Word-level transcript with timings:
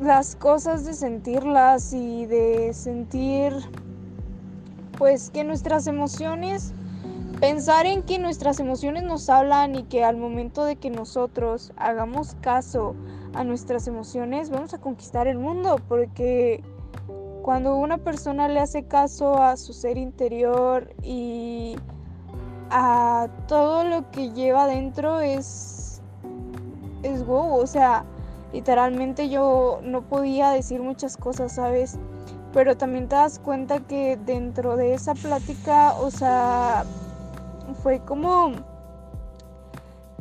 las 0.00 0.34
cosas, 0.34 0.84
de 0.84 0.94
sentirlas 0.94 1.92
y 1.92 2.26
de 2.26 2.72
sentir 2.72 3.52
pues 4.96 5.30
que 5.30 5.44
nuestras 5.44 5.86
emociones, 5.86 6.72
pensar 7.40 7.86
en 7.86 8.02
que 8.02 8.18
nuestras 8.18 8.60
emociones 8.60 9.02
nos 9.02 9.28
hablan 9.28 9.74
y 9.74 9.84
que 9.84 10.04
al 10.04 10.16
momento 10.16 10.64
de 10.64 10.76
que 10.76 10.90
nosotros 10.90 11.72
hagamos 11.76 12.36
caso 12.40 12.94
a 13.34 13.44
nuestras 13.44 13.86
emociones 13.86 14.50
vamos 14.50 14.74
a 14.74 14.78
conquistar 14.78 15.26
el 15.26 15.38
mundo 15.38 15.76
porque 15.88 16.62
cuando 17.42 17.76
una 17.76 17.98
persona 17.98 18.48
le 18.48 18.60
hace 18.60 18.84
caso 18.84 19.42
a 19.42 19.56
su 19.56 19.72
ser 19.72 19.96
interior 19.96 20.92
y 21.02 21.76
a 22.70 23.28
todo 23.48 23.84
lo 23.84 24.10
que 24.10 24.30
lleva 24.32 24.66
dentro 24.66 25.20
es 25.20 26.02
es 27.02 27.24
wow, 27.24 27.54
o 27.56 27.66
sea, 27.66 28.04
literalmente 28.52 29.28
yo 29.28 29.80
no 29.82 30.02
podía 30.02 30.50
decir 30.50 30.80
muchas 30.80 31.16
cosas, 31.16 31.52
¿sabes? 31.54 31.98
pero 32.52 32.76
también 32.76 33.08
te 33.08 33.16
das 33.16 33.38
cuenta 33.38 33.80
que 33.80 34.16
dentro 34.16 34.76
de 34.76 34.94
esa 34.94 35.14
plática, 35.14 35.94
o 35.94 36.10
sea, 36.10 36.84
fue 37.82 38.00
como 38.00 38.52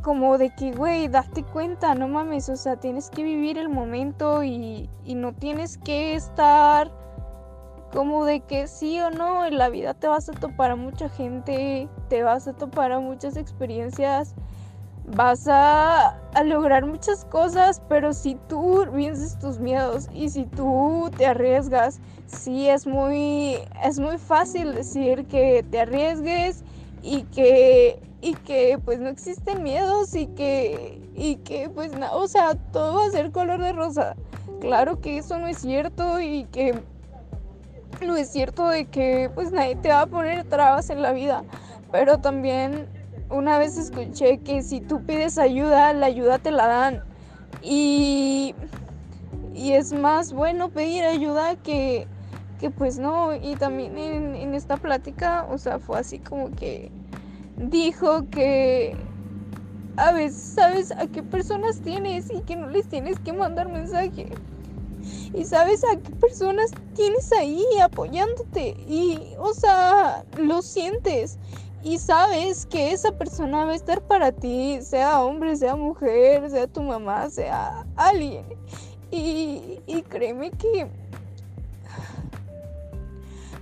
como 0.02 0.38
de 0.38 0.50
que, 0.52 0.72
güey, 0.72 1.10
date 1.10 1.44
cuenta, 1.44 1.94
no 1.94 2.08
mames, 2.08 2.48
o 2.48 2.56
sea, 2.56 2.78
tienes 2.78 3.10
que 3.10 3.22
vivir 3.22 3.58
el 3.58 3.68
momento 3.68 4.44
y, 4.44 4.90
y, 5.04 5.16
no 5.16 5.34
tienes 5.34 5.78
que 5.78 6.16
estar 6.16 6.90
como 7.92 8.24
de 8.24 8.40
que 8.40 8.68
sí 8.68 8.98
o 9.02 9.10
no, 9.12 9.46
en 9.46 9.58
la 9.58 9.68
vida 9.68 9.94
te 9.94 10.08
vas 10.08 10.30
a 10.30 10.32
topar 10.32 10.72
a 10.72 10.78
mucha 10.78 11.10
gente, 11.10 11.90
te 12.08 12.24
vas 12.24 12.48
a 12.48 12.54
topar 12.54 12.94
a 12.94 13.02
muchas 13.02 13.36
experiencias 13.36 14.36
vas 15.16 15.48
a, 15.48 16.16
lograr 16.46 16.86
muchas 16.86 17.26
cosas, 17.26 17.82
pero 17.90 18.14
si 18.14 18.36
tú 18.48 18.86
vences 18.92 19.38
tus 19.40 19.60
miedos 19.60 20.08
y 20.14 20.30
si 20.30 20.46
tú 20.46 21.12
te 21.18 21.26
arriesgas, 21.26 22.00
sí 22.28 22.70
es 22.70 22.88
muy, 22.88 23.58
es 23.84 24.00
muy 24.00 24.18
fácil 24.18 24.74
decir 24.74 25.26
que 25.26 25.66
te 25.70 25.82
arriesgues 25.82 26.64
y 27.02 27.24
que, 27.24 28.00
y 28.22 28.36
que 28.36 28.80
pues 28.84 29.00
no 29.00 29.10
existen 29.10 29.64
miedos 29.64 30.16
y 30.16 30.28
que, 30.28 31.02
y 31.16 31.38
que 31.38 31.70
pues 31.70 31.92
nada, 31.92 32.16
o 32.16 32.28
sea, 32.28 32.56
todo 32.72 33.00
va 33.00 33.08
a 33.08 33.12
ser 33.12 33.32
color 33.32 33.60
de 33.60 33.74
rosa. 33.74 34.16
Claro 34.62 35.02
que 35.02 35.18
eso 35.18 35.38
no 35.40 35.48
es 35.48 35.58
cierto 35.58 36.20
y 36.20 36.46
que 36.46 36.80
no 38.06 38.16
es 38.16 38.30
cierto 38.30 38.68
de 38.68 38.86
que 38.86 39.30
pues 39.34 39.52
nadie 39.52 39.76
te 39.76 39.90
va 39.90 40.02
a 40.02 40.08
poner 40.08 40.46
trabas 40.46 40.90
en 40.90 41.02
la 41.02 41.12
vida, 41.12 41.44
pero 41.92 42.20
también 42.20 42.88
una 43.30 43.58
vez 43.58 43.78
escuché 43.78 44.40
que 44.40 44.64
si 44.64 44.82
tú 44.82 45.04
pides 45.06 45.38
ayuda, 45.38 45.94
la 45.94 46.08
ayuda 46.08 46.40
te 46.40 46.52
la 46.52 46.68
dan. 46.68 47.04
Y, 47.62 48.56
y 49.54 49.74
es 49.74 49.94
más 49.94 50.34
bueno 50.34 50.70
pedir 50.70 51.04
ayuda 51.04 51.56
que, 51.56 52.08
que 52.60 52.70
pues 52.70 52.98
no. 53.00 53.36
Y 53.36 53.56
también 53.56 53.98
en, 53.98 54.36
en 54.36 54.56
esta 54.56 54.78
plática, 54.78 55.46
o 55.50 55.58
sea, 55.58 55.80
fue 55.80 56.00
así 56.00 56.20
como 56.20 56.56
que 56.56 56.92
dijo 57.58 58.30
que 58.30 58.96
a 59.98 60.12
veces 60.14 60.42
sabes 60.56 60.92
a 60.92 61.08
qué 61.08 61.22
personas 61.24 61.82
tienes 61.82 62.32
y 62.32 62.42
que 62.42 62.56
no 62.56 62.70
les 62.70 62.88
tienes 62.88 63.20
que 63.20 63.34
mandar 63.34 63.70
mensaje. 63.70 64.30
Y 65.34 65.46
sabes 65.46 65.84
a 65.84 65.98
qué 65.98 66.12
personas 66.14 66.72
tienes 66.96 67.32
ahí 67.34 67.64
apoyándote. 67.82 68.76
Y, 68.88 69.34
o 69.38 69.54
sea, 69.54 70.24
lo 70.38 70.62
sientes 70.62 71.38
y 71.84 71.98
sabes 71.98 72.66
que 72.66 72.92
esa 72.92 73.12
persona 73.14 73.66
va 73.66 73.72
a 73.72 73.76
estar 73.76 74.02
para 74.02 74.32
ti, 74.32 74.80
sea 74.82 75.22
hombre, 75.22 75.56
sea 75.56 75.76
mujer, 75.76 76.50
sea 76.50 76.68
tu 76.68 76.82
mamá, 76.82 77.30
sea 77.30 77.86
alguien. 77.96 78.46
Y, 79.12 79.80
y 79.88 80.02
créeme 80.04 80.52
que, 80.52 80.88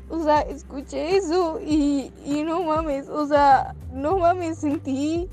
o 0.10 0.24
sea, 0.24 0.42
escuché 0.42 1.18
eso 1.18 1.60
y, 1.64 2.12
y 2.26 2.44
no 2.44 2.64
mames, 2.64 3.08
o 3.08 3.28
sea, 3.28 3.76
no 3.94 4.18
mames, 4.18 4.58
sentí, 4.58 5.30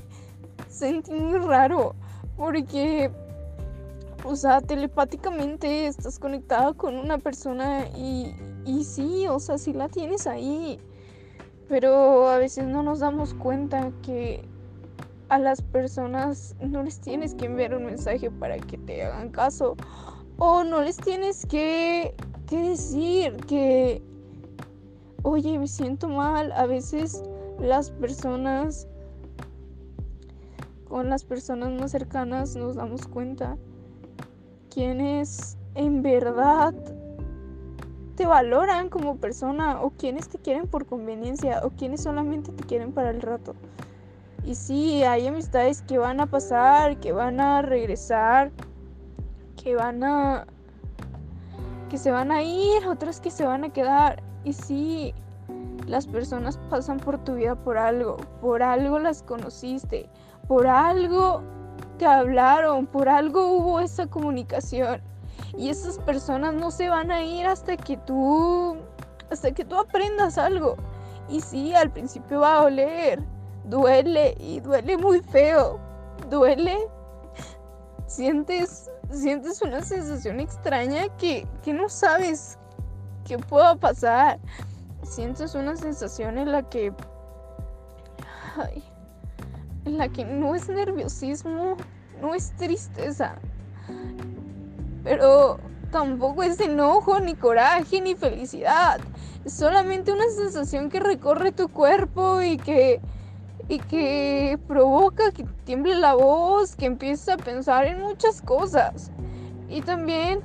sentí 0.69 1.11
muy 1.11 1.39
raro, 1.39 1.95
porque, 2.37 3.09
o 4.23 4.35
sea, 4.35 4.61
telepáticamente 4.61 5.87
estás 5.87 6.19
conectada 6.19 6.73
con 6.73 6.95
una 6.97 7.17
persona 7.17 7.87
y, 7.97 8.35
y 8.63 8.83
sí, 8.83 9.27
o 9.27 9.39
sea, 9.39 9.57
sí 9.57 9.73
la 9.73 9.89
tienes 9.89 10.27
ahí 10.27 10.79
pero 11.67 12.27
a 12.27 12.37
veces 12.37 12.65
no 12.65 12.83
nos 12.83 12.99
damos 12.99 13.33
cuenta 13.33 13.91
que 14.03 14.47
a 15.29 15.39
las 15.39 15.61
personas 15.61 16.55
no 16.61 16.83
les 16.83 16.99
tienes 16.99 17.33
que 17.33 17.45
enviar 17.45 17.75
un 17.75 17.85
mensaje 17.85 18.29
para 18.29 18.57
que 18.57 18.77
te 18.77 19.03
hagan 19.03 19.29
caso 19.29 19.75
o 20.37 20.63
no 20.63 20.81
les 20.81 20.97
tienes 20.97 21.45
que, 21.45 22.13
decir 22.49 23.35
que, 23.47 24.01
oye, 25.23 25.57
me 25.57 25.67
siento 25.67 26.07
mal. 26.09 26.51
A 26.51 26.65
veces 26.65 27.23
las 27.59 27.89
personas, 27.89 28.87
con 30.87 31.09
las 31.09 31.23
personas 31.23 31.71
más 31.79 31.91
cercanas 31.91 32.55
nos 32.55 32.75
damos 32.75 33.07
cuenta 33.07 33.57
quienes 34.69 35.57
en 35.73 36.01
verdad 36.01 36.73
te 38.15 38.25
valoran 38.25 38.89
como 38.89 39.17
persona 39.17 39.81
o 39.81 39.91
quienes 39.91 40.29
te 40.29 40.37
quieren 40.37 40.67
por 40.67 40.85
conveniencia 40.85 41.61
o 41.63 41.69
quienes 41.71 42.03
solamente 42.03 42.51
te 42.51 42.63
quieren 42.63 42.91
para 42.91 43.09
el 43.09 43.21
rato. 43.21 43.55
Y 44.43 44.55
sí, 44.55 45.03
hay 45.03 45.27
amistades 45.27 45.81
que 45.81 45.97
van 45.97 46.19
a 46.19 46.27
pasar, 46.27 46.99
que 46.99 47.11
van 47.11 47.39
a 47.39 47.61
regresar, 47.61 48.51
que 49.61 49.75
van 49.75 50.03
a 50.03 50.45
que 51.89 51.97
se 51.97 52.11
van 52.11 52.31
a 52.31 52.41
ir, 52.41 52.87
otras 52.87 53.19
que 53.19 53.31
se 53.31 53.45
van 53.45 53.63
a 53.63 53.69
quedar. 53.69 54.21
Y 54.43 54.53
sí, 54.53 55.13
las 55.87 56.07
personas 56.07 56.57
pasan 56.69 56.99
por 56.99 57.17
tu 57.23 57.35
vida 57.35 57.55
por 57.55 57.77
algo, 57.77 58.17
por 58.41 58.63
algo 58.63 58.99
las 58.99 59.23
conociste, 59.23 60.09
por 60.47 60.67
algo 60.67 61.41
te 61.97 62.05
hablaron, 62.05 62.85
por 62.85 63.09
algo 63.09 63.47
hubo 63.47 63.79
esa 63.79 64.07
comunicación. 64.07 65.01
Y 65.57 65.69
esas 65.69 65.99
personas 65.99 66.53
no 66.53 66.71
se 66.71 66.89
van 66.89 67.11
a 67.11 67.23
ir 67.23 67.45
hasta 67.45 67.77
que 67.77 67.97
tú, 67.97 68.77
hasta 69.31 69.51
que 69.51 69.63
tú 69.63 69.77
aprendas 69.77 70.37
algo. 70.37 70.75
Y 71.29 71.41
sí, 71.41 71.73
al 71.73 71.91
principio 71.91 72.41
va 72.41 72.59
a 72.59 72.63
doler, 72.63 73.23
duele 73.65 74.35
y 74.39 74.59
duele 74.59 74.97
muy 74.97 75.21
feo, 75.21 75.79
duele. 76.29 76.77
Sientes, 78.07 78.89
sientes 79.11 79.61
una 79.61 79.81
sensación 79.81 80.39
extraña 80.39 81.07
que, 81.17 81.47
que 81.63 81.73
no 81.73 81.89
sabes 81.89 82.57
qué 83.25 83.37
pueda 83.37 83.75
pasar. 83.75 84.39
Sientes 85.03 85.55
una 85.55 85.75
sensación 85.75 86.37
en 86.37 86.51
la 86.51 86.63
que, 86.63 86.93
ay, 88.57 88.83
en 89.85 89.97
la 89.97 90.09
que 90.09 90.25
no 90.25 90.55
es 90.55 90.67
nerviosismo, 90.67 91.77
no 92.21 92.33
es 92.33 92.51
tristeza, 92.57 93.35
pero 95.05 95.59
tampoco 95.91 96.43
es 96.43 96.59
enojo, 96.59 97.19
ni 97.19 97.35
coraje, 97.35 98.01
ni 98.01 98.15
felicidad. 98.15 98.99
Es 99.45 99.53
solamente 99.53 100.11
una 100.11 100.27
sensación 100.35 100.89
que 100.89 100.99
recorre 100.99 101.51
tu 101.51 101.69
cuerpo 101.69 102.41
y 102.41 102.57
que, 102.57 102.99
y 103.69 103.79
que 103.79 104.59
provoca 104.67 105.31
que 105.31 105.45
tiemble 105.63 105.95
la 105.95 106.15
voz, 106.15 106.75
que 106.75 106.87
empieces 106.87 107.29
a 107.29 107.37
pensar 107.37 107.85
en 107.85 108.01
muchas 108.01 108.41
cosas. 108.41 109.11
Y 109.69 109.81
también 109.81 110.39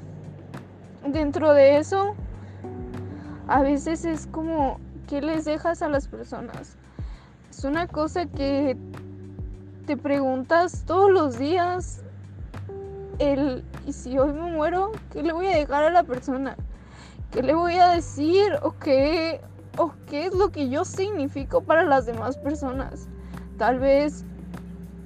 dentro 1.07 1.55
de 1.55 1.79
eso, 1.79 2.15
a 3.49 3.63
veces 3.63 4.05
es 4.05 4.27
como, 4.27 4.79
¿qué 5.09 5.23
les 5.23 5.47
dejas 5.47 5.81
a 5.81 5.89
las 5.89 6.07
personas? 6.07 6.77
Es 7.49 7.65
una 7.65 7.89
cosa 7.89 8.27
que 8.27 8.77
te 9.87 9.97
preguntas 9.97 10.85
todos 10.87 11.11
los 11.11 11.39
días 11.39 12.03
el, 13.21 13.63
y 13.87 13.93
si 13.93 14.19
hoy 14.19 14.33
me 14.33 14.51
muero, 14.51 14.91
¿qué 15.13 15.23
le 15.23 15.33
voy 15.33 15.47
a 15.47 15.57
dejar 15.57 15.85
a 15.85 15.91
la 15.91 16.03
persona? 16.03 16.57
¿Qué 17.31 17.43
le 17.43 17.55
voy 17.55 17.75
a 17.75 17.91
decir? 17.91 18.53
¿O 18.63 18.73
qué, 18.73 19.41
o 19.77 19.93
qué 20.07 20.27
es 20.27 20.35
lo 20.35 20.49
que 20.49 20.69
yo 20.69 20.85
significo 20.85 21.61
para 21.63 21.85
las 21.85 22.07
demás 22.07 22.37
personas? 22.39 23.09
Tal 23.59 23.79
vez 23.79 24.25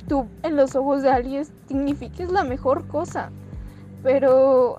tú 0.09 0.27
en 0.43 0.57
los 0.57 0.77
ojos 0.77 1.03
de 1.03 1.11
alguien 1.11 1.45
signifiques 1.67 2.31
la 2.31 2.45
mejor 2.45 2.87
cosa, 2.87 3.31
pero 4.03 4.79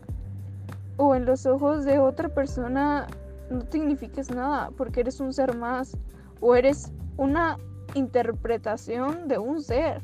o 0.98 1.14
en 1.14 1.26
los 1.26 1.46
ojos 1.46 1.84
de 1.84 2.00
otra 2.00 2.30
persona 2.30 3.08
no 3.50 3.66
signifiques 3.70 4.32
nada 4.32 4.72
porque 4.78 5.02
eres 5.02 5.20
un 5.20 5.34
ser 5.34 5.56
más 5.56 5.98
o 6.40 6.56
eres 6.56 6.94
una 7.18 7.58
interpretación 7.96 9.28
de 9.28 9.38
un 9.38 9.62
ser 9.62 10.02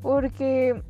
porque 0.00 0.80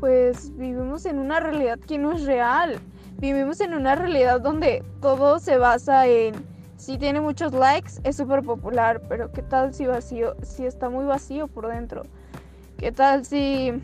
pues 0.00 0.56
vivimos 0.56 1.06
en 1.06 1.18
una 1.18 1.38
realidad 1.38 1.78
que 1.78 1.98
no 1.98 2.12
es 2.12 2.24
real. 2.24 2.78
Vivimos 3.18 3.60
en 3.60 3.74
una 3.74 3.94
realidad 3.94 4.40
donde 4.40 4.82
todo 5.00 5.38
se 5.38 5.58
basa 5.58 6.06
en 6.06 6.34
si 6.76 6.96
tiene 6.96 7.20
muchos 7.20 7.52
likes 7.52 7.92
es 8.04 8.16
súper 8.16 8.42
popular, 8.42 9.02
pero 9.06 9.30
¿qué 9.30 9.42
tal 9.42 9.74
si 9.74 9.84
vacío, 9.86 10.34
si 10.42 10.64
está 10.64 10.88
muy 10.88 11.04
vacío 11.04 11.46
por 11.46 11.68
dentro? 11.68 12.04
¿Qué 12.78 12.90
tal 12.90 13.26
si 13.26 13.74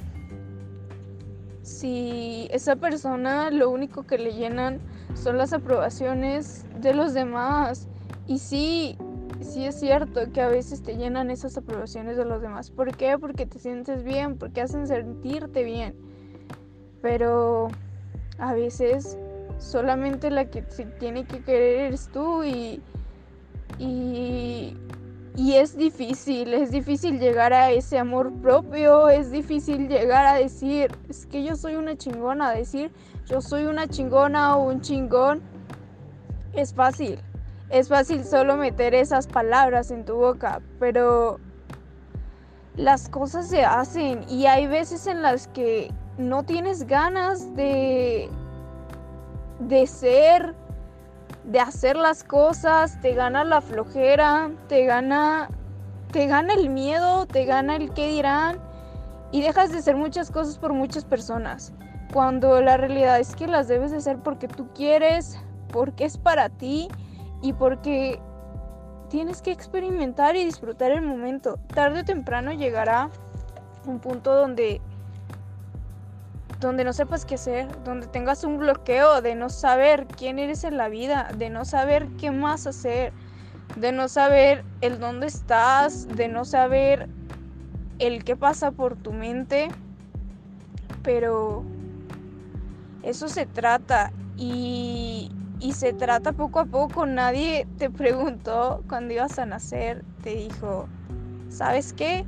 si 1.66 2.46
esa 2.52 2.76
persona 2.76 3.50
lo 3.50 3.70
único 3.70 4.04
que 4.04 4.18
le 4.18 4.32
llenan 4.32 4.80
son 5.14 5.36
las 5.36 5.52
aprobaciones 5.52 6.64
de 6.80 6.94
los 6.94 7.12
demás. 7.12 7.88
Y 8.28 8.38
sí, 8.38 8.96
sí 9.40 9.64
es 9.64 9.78
cierto 9.78 10.32
que 10.32 10.40
a 10.40 10.48
veces 10.48 10.82
te 10.82 10.96
llenan 10.96 11.30
esas 11.30 11.56
aprobaciones 11.56 12.16
de 12.16 12.24
los 12.24 12.40
demás. 12.40 12.70
¿Por 12.70 12.96
qué? 12.96 13.18
Porque 13.18 13.46
te 13.46 13.58
sientes 13.58 14.02
bien, 14.02 14.36
porque 14.38 14.60
hacen 14.60 14.86
sentirte 14.86 15.64
bien. 15.64 15.94
Pero 17.02 17.68
a 18.38 18.52
veces 18.54 19.18
solamente 19.58 20.30
la 20.30 20.46
que 20.46 20.62
se 20.68 20.84
tiene 20.84 21.24
que 21.24 21.42
querer 21.42 21.86
eres 21.86 22.08
tú 22.12 22.44
y, 22.44 22.80
y, 23.78 24.76
y 25.36 25.54
es 25.54 25.76
difícil, 25.76 26.54
es 26.54 26.70
difícil 26.70 27.18
llegar 27.18 27.52
a 27.52 27.70
ese 27.70 27.98
amor 27.98 28.32
propio, 28.32 29.08
es 29.08 29.30
difícil 29.30 29.88
llegar 29.88 30.26
a 30.26 30.34
decir, 30.34 30.90
es 31.08 31.26
que 31.26 31.42
yo 31.42 31.56
soy 31.56 31.76
una 31.76 31.96
chingona, 31.96 32.50
decir 32.50 32.90
yo 33.26 33.40
soy 33.40 33.64
una 33.64 33.88
chingona 33.88 34.56
o 34.56 34.70
un 34.70 34.80
chingón, 34.80 35.42
es 36.52 36.72
fácil, 36.72 37.18
es 37.70 37.88
fácil 37.88 38.24
solo 38.24 38.56
meter 38.56 38.94
esas 38.94 39.26
palabras 39.26 39.90
en 39.90 40.04
tu 40.04 40.14
boca, 40.14 40.60
pero 40.78 41.38
las 42.76 43.08
cosas 43.08 43.48
se 43.48 43.64
hacen 43.64 44.24
y 44.28 44.46
hay 44.46 44.66
veces 44.66 45.06
en 45.06 45.22
las 45.22 45.48
que 45.48 45.90
no 46.18 46.44
tienes 46.44 46.86
ganas 46.86 47.54
de 47.56 48.30
de 49.58 49.86
ser, 49.86 50.54
de 51.44 51.60
hacer 51.60 51.96
las 51.96 52.24
cosas, 52.24 53.00
te 53.00 53.14
gana 53.14 53.44
la 53.44 53.60
flojera, 53.60 54.50
te 54.68 54.84
gana, 54.84 55.48
te 56.12 56.26
gana 56.26 56.54
el 56.54 56.68
miedo, 56.68 57.26
te 57.26 57.44
gana 57.44 57.76
el 57.76 57.92
qué 57.92 58.08
dirán 58.08 58.58
y 59.32 59.42
dejas 59.42 59.72
de 59.72 59.78
hacer 59.78 59.96
muchas 59.96 60.30
cosas 60.30 60.58
por 60.58 60.72
muchas 60.72 61.04
personas. 61.04 61.72
Cuando 62.12 62.60
la 62.60 62.76
realidad 62.76 63.18
es 63.18 63.34
que 63.34 63.46
las 63.46 63.68
debes 63.68 63.90
de 63.90 63.98
hacer 63.98 64.18
porque 64.18 64.48
tú 64.48 64.68
quieres, 64.74 65.38
porque 65.72 66.04
es 66.04 66.18
para 66.18 66.48
ti 66.48 66.88
y 67.46 67.52
porque 67.52 68.18
tienes 69.08 69.40
que 69.40 69.52
experimentar 69.52 70.34
y 70.34 70.44
disfrutar 70.44 70.90
el 70.90 71.02
momento. 71.02 71.60
Tarde 71.72 72.00
o 72.00 72.04
temprano 72.04 72.52
llegará 72.52 73.08
un 73.86 74.00
punto 74.00 74.34
donde 74.34 74.80
donde 76.58 76.82
no 76.82 76.92
sepas 76.92 77.24
qué 77.24 77.36
hacer, 77.36 77.68
donde 77.84 78.08
tengas 78.08 78.42
un 78.42 78.58
bloqueo 78.58 79.22
de 79.22 79.36
no 79.36 79.48
saber 79.48 80.08
quién 80.08 80.40
eres 80.40 80.64
en 80.64 80.76
la 80.76 80.88
vida, 80.88 81.28
de 81.36 81.50
no 81.50 81.64
saber 81.64 82.08
qué 82.18 82.32
más 82.32 82.66
hacer, 82.66 83.12
de 83.76 83.92
no 83.92 84.08
saber 84.08 84.64
el 84.80 84.98
dónde 84.98 85.28
estás, 85.28 86.08
de 86.08 86.26
no 86.26 86.44
saber 86.44 87.08
el 88.00 88.24
qué 88.24 88.34
pasa 88.34 88.72
por 88.72 88.96
tu 88.96 89.12
mente. 89.12 89.68
Pero 91.04 91.62
eso 93.04 93.28
se 93.28 93.46
trata 93.46 94.10
y, 94.36 95.05
y 95.66 95.72
se 95.72 95.92
trata 95.92 96.32
poco 96.32 96.60
a 96.60 96.64
poco. 96.64 97.06
Nadie 97.06 97.66
te 97.76 97.90
preguntó 97.90 98.84
cuando 98.88 99.14
ibas 99.14 99.38
a 99.40 99.46
nacer, 99.46 100.04
te 100.22 100.34
dijo, 100.36 100.88
¿sabes 101.50 101.92
qué? 101.92 102.24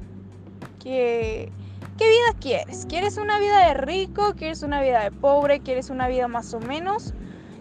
Que 0.81 1.53
¿Qué 1.97 2.09
vida 2.09 2.39
quieres? 2.41 2.87
¿Quieres 2.89 3.17
una 3.17 3.41
vida 3.41 3.67
de 3.67 3.75
rico? 3.75 4.35
¿Quieres 4.37 4.63
una 4.63 4.81
vida 4.81 5.03
de 5.03 5.11
pobre? 5.11 5.61
¿Quieres 5.61 5.91
una 5.91 6.07
vida 6.07 6.29
más 6.29 6.55
o 6.55 6.61
menos? 6.61 7.13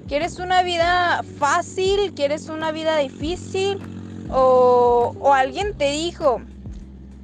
¿Quieres 0.07 0.37
una 0.37 0.61
vida 0.61 1.23
fácil? 1.39 2.13
¿Quieres 2.13 2.47
una 2.47 2.71
vida 2.71 2.97
difícil? 2.97 3.79
O, 4.29 5.33
alguien 5.33 5.75
te 5.75 5.91
dijo, 5.91 6.39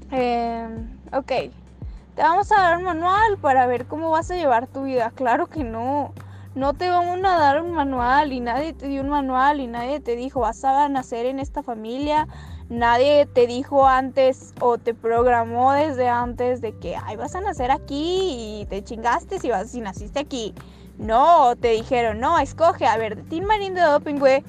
em, 0.10 1.00
ok, 1.12 1.28
te 1.28 2.22
vamos 2.22 2.52
a 2.52 2.62
dar 2.62 2.78
un 2.78 2.84
manual 2.84 3.38
para 3.40 3.68
ver 3.68 3.86
cómo 3.86 4.10
vas 4.10 4.32
a 4.32 4.36
llevar 4.36 4.66
tu 4.66 4.84
vida. 4.84 5.12
Claro 5.16 5.46
que 5.48 5.64
no. 5.64 6.14
No 6.56 6.74
te 6.74 6.90
vamos 6.90 7.18
a 7.24 7.38
dar 7.38 7.62
un 7.62 7.72
manual 7.72 8.32
y 8.32 8.40
nadie 8.40 8.74
te 8.74 8.88
dio 8.88 9.02
un 9.02 9.10
manual 9.10 9.60
y 9.60 9.68
nadie 9.68 10.00
te 10.00 10.16
dijo 10.16 10.42
vas 10.42 10.64
a 10.64 10.88
nacer 10.88 11.26
en 11.26 11.40
esta 11.40 11.64
familia, 11.64 12.28
Nadie 12.70 13.28
te 13.28 13.46
dijo 13.46 13.88
antes 13.88 14.54
o 14.60 14.78
te 14.78 14.94
programó 14.94 15.74
desde 15.74 16.08
antes 16.08 16.62
de 16.62 16.76
que, 16.80 16.96
ay, 16.96 17.16
vas 17.18 17.36
a 17.36 17.42
nacer 17.42 17.72
aquí 17.72 18.62
y 18.62 18.66
te 18.66 18.84
chingaste 18.84 19.38
si, 19.40 19.50
vas, 19.50 19.70
si 19.70 19.82
naciste 19.82 20.20
aquí. 20.20 20.56
No, 20.98 21.56
te 21.56 21.70
dijeron, 21.70 22.20
no, 22.20 22.40
escoge, 22.40 22.88
a 22.88 22.98
ver, 22.98 23.22
Team 23.26 23.46
Marine 23.46 23.80
de 23.80 23.86
Doping, 23.86 24.16
güey. 24.16 24.44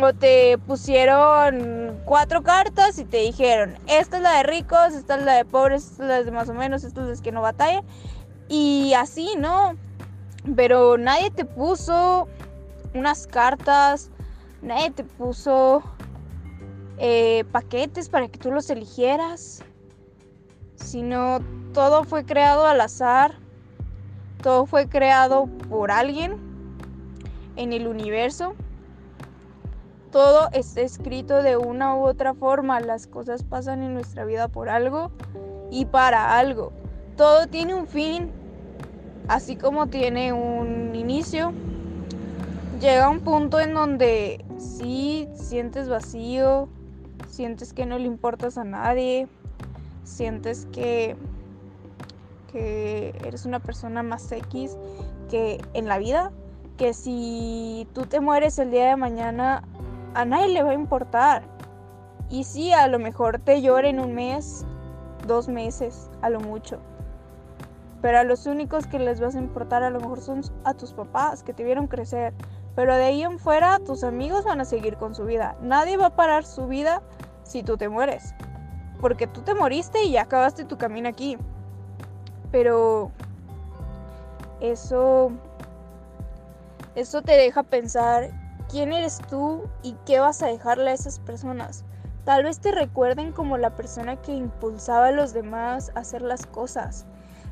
O 0.00 0.12
te 0.12 0.58
pusieron 0.58 1.98
cuatro 2.04 2.42
cartas 2.42 2.98
y 2.98 3.04
te 3.04 3.18
dijeron, 3.18 3.74
esta 3.86 4.18
es 4.18 4.22
la 4.22 4.36
de 4.38 4.42
ricos, 4.44 4.94
esta 4.94 5.16
es 5.16 5.24
la 5.24 5.34
de 5.34 5.44
pobres, 5.44 5.90
esta 5.90 6.02
es 6.04 6.08
la 6.08 6.22
de 6.22 6.30
más 6.30 6.48
o 6.48 6.54
menos, 6.54 6.84
esta 6.84 7.02
es 7.02 7.18
la 7.18 7.22
que 7.22 7.32
no 7.32 7.42
batallan. 7.42 7.84
Y 8.48 8.94
así, 8.94 9.34
¿no? 9.38 9.74
Pero 10.54 10.96
nadie 10.96 11.30
te 11.30 11.44
puso 11.44 12.28
unas 12.94 13.26
cartas, 13.26 14.10
nadie 14.62 14.90
te 14.90 15.04
puso 15.04 15.82
eh, 16.98 17.44
paquetes 17.52 18.08
para 18.08 18.28
que 18.28 18.38
tú 18.38 18.50
los 18.50 18.70
eligieras, 18.70 19.64
sino 20.76 21.40
todo 21.72 22.04
fue 22.04 22.24
creado 22.24 22.66
al 22.66 22.80
azar, 22.80 23.34
todo 24.42 24.66
fue 24.66 24.88
creado 24.88 25.46
por 25.68 25.90
alguien 25.90 26.36
en 27.56 27.72
el 27.72 27.86
universo. 27.86 28.54
Todo 30.12 30.48
está 30.52 30.80
escrito 30.80 31.42
de 31.42 31.56
una 31.56 31.96
u 31.96 32.06
otra 32.06 32.32
forma, 32.32 32.80
las 32.80 33.06
cosas 33.06 33.42
pasan 33.42 33.82
en 33.82 33.92
nuestra 33.92 34.24
vida 34.24 34.48
por 34.48 34.68
algo 34.68 35.10
y 35.70 35.84
para 35.84 36.38
algo. 36.38 36.72
Todo 37.16 37.46
tiene 37.48 37.74
un 37.74 37.86
fin, 37.86 38.30
así 39.28 39.56
como 39.56 39.88
tiene 39.88 40.32
un 40.32 40.94
inicio. 40.94 41.52
Llega 42.80 43.08
un 43.08 43.20
punto 43.20 43.58
en 43.58 43.74
donde 43.74 44.44
sí 44.58 45.28
sientes 45.34 45.88
vacío, 45.88 46.68
sientes 47.28 47.72
que 47.72 47.86
no 47.86 47.98
le 47.98 48.04
importas 48.04 48.58
a 48.58 48.64
nadie, 48.64 49.28
sientes 50.04 50.66
que, 50.72 51.16
que 52.52 53.14
eres 53.24 53.46
una 53.46 53.60
persona 53.60 54.02
más 54.02 54.30
X 54.30 54.76
que 55.30 55.60
en 55.72 55.86
la 55.86 55.98
vida, 55.98 56.32
que 56.76 56.92
si 56.92 57.88
tú 57.94 58.02
te 58.02 58.20
mueres 58.20 58.58
el 58.58 58.70
día 58.70 58.90
de 58.90 58.96
mañana, 58.96 59.64
a 60.14 60.24
nadie 60.24 60.48
le 60.48 60.62
va 60.62 60.70
a 60.70 60.74
importar. 60.74 61.42
Y 62.28 62.44
sí, 62.44 62.72
a 62.72 62.88
lo 62.88 62.98
mejor 62.98 63.38
te 63.38 63.62
lloren 63.62 64.00
un 64.00 64.14
mes, 64.14 64.64
dos 65.26 65.48
meses, 65.48 66.10
a 66.22 66.30
lo 66.30 66.40
mucho. 66.40 66.80
Pero 68.02 68.18
a 68.18 68.24
los 68.24 68.46
únicos 68.46 68.86
que 68.86 68.98
les 68.98 69.20
vas 69.20 69.34
a 69.34 69.38
importar 69.38 69.82
a 69.82 69.90
lo 69.90 70.00
mejor 70.00 70.20
son 70.20 70.42
a 70.64 70.74
tus 70.74 70.92
papás 70.92 71.42
que 71.42 71.54
te 71.54 71.64
vieron 71.64 71.86
crecer. 71.86 72.34
Pero 72.74 72.94
de 72.94 73.04
ahí 73.04 73.22
en 73.22 73.38
fuera 73.38 73.78
tus 73.78 74.04
amigos 74.04 74.44
van 74.44 74.60
a 74.60 74.64
seguir 74.64 74.96
con 74.96 75.14
su 75.14 75.24
vida. 75.24 75.56
Nadie 75.62 75.96
va 75.96 76.06
a 76.06 76.16
parar 76.16 76.44
su 76.44 76.66
vida 76.66 77.02
si 77.42 77.62
tú 77.62 77.76
te 77.76 77.88
mueres. 77.88 78.34
Porque 79.00 79.26
tú 79.26 79.42
te 79.42 79.54
moriste 79.54 80.04
y 80.04 80.12
ya 80.12 80.22
acabaste 80.22 80.64
tu 80.64 80.76
camino 80.76 81.08
aquí. 81.08 81.38
Pero 82.50 83.10
eso 84.60 85.32
eso 86.96 87.20
te 87.20 87.32
deja 87.32 87.62
pensar 87.62 88.30
quién 88.70 88.92
eres 88.94 89.20
tú 89.28 89.64
y 89.82 89.94
qué 90.06 90.18
vas 90.18 90.42
a 90.42 90.46
dejarle 90.46 90.90
a 90.90 90.94
esas 90.94 91.18
personas. 91.18 91.84
Tal 92.24 92.44
vez 92.44 92.58
te 92.58 92.72
recuerden 92.72 93.32
como 93.32 93.58
la 93.58 93.76
persona 93.76 94.16
que 94.16 94.32
impulsaba 94.32 95.08
a 95.08 95.12
los 95.12 95.34
demás 95.34 95.92
a 95.94 96.00
hacer 96.00 96.22
las 96.22 96.46
cosas. 96.46 97.04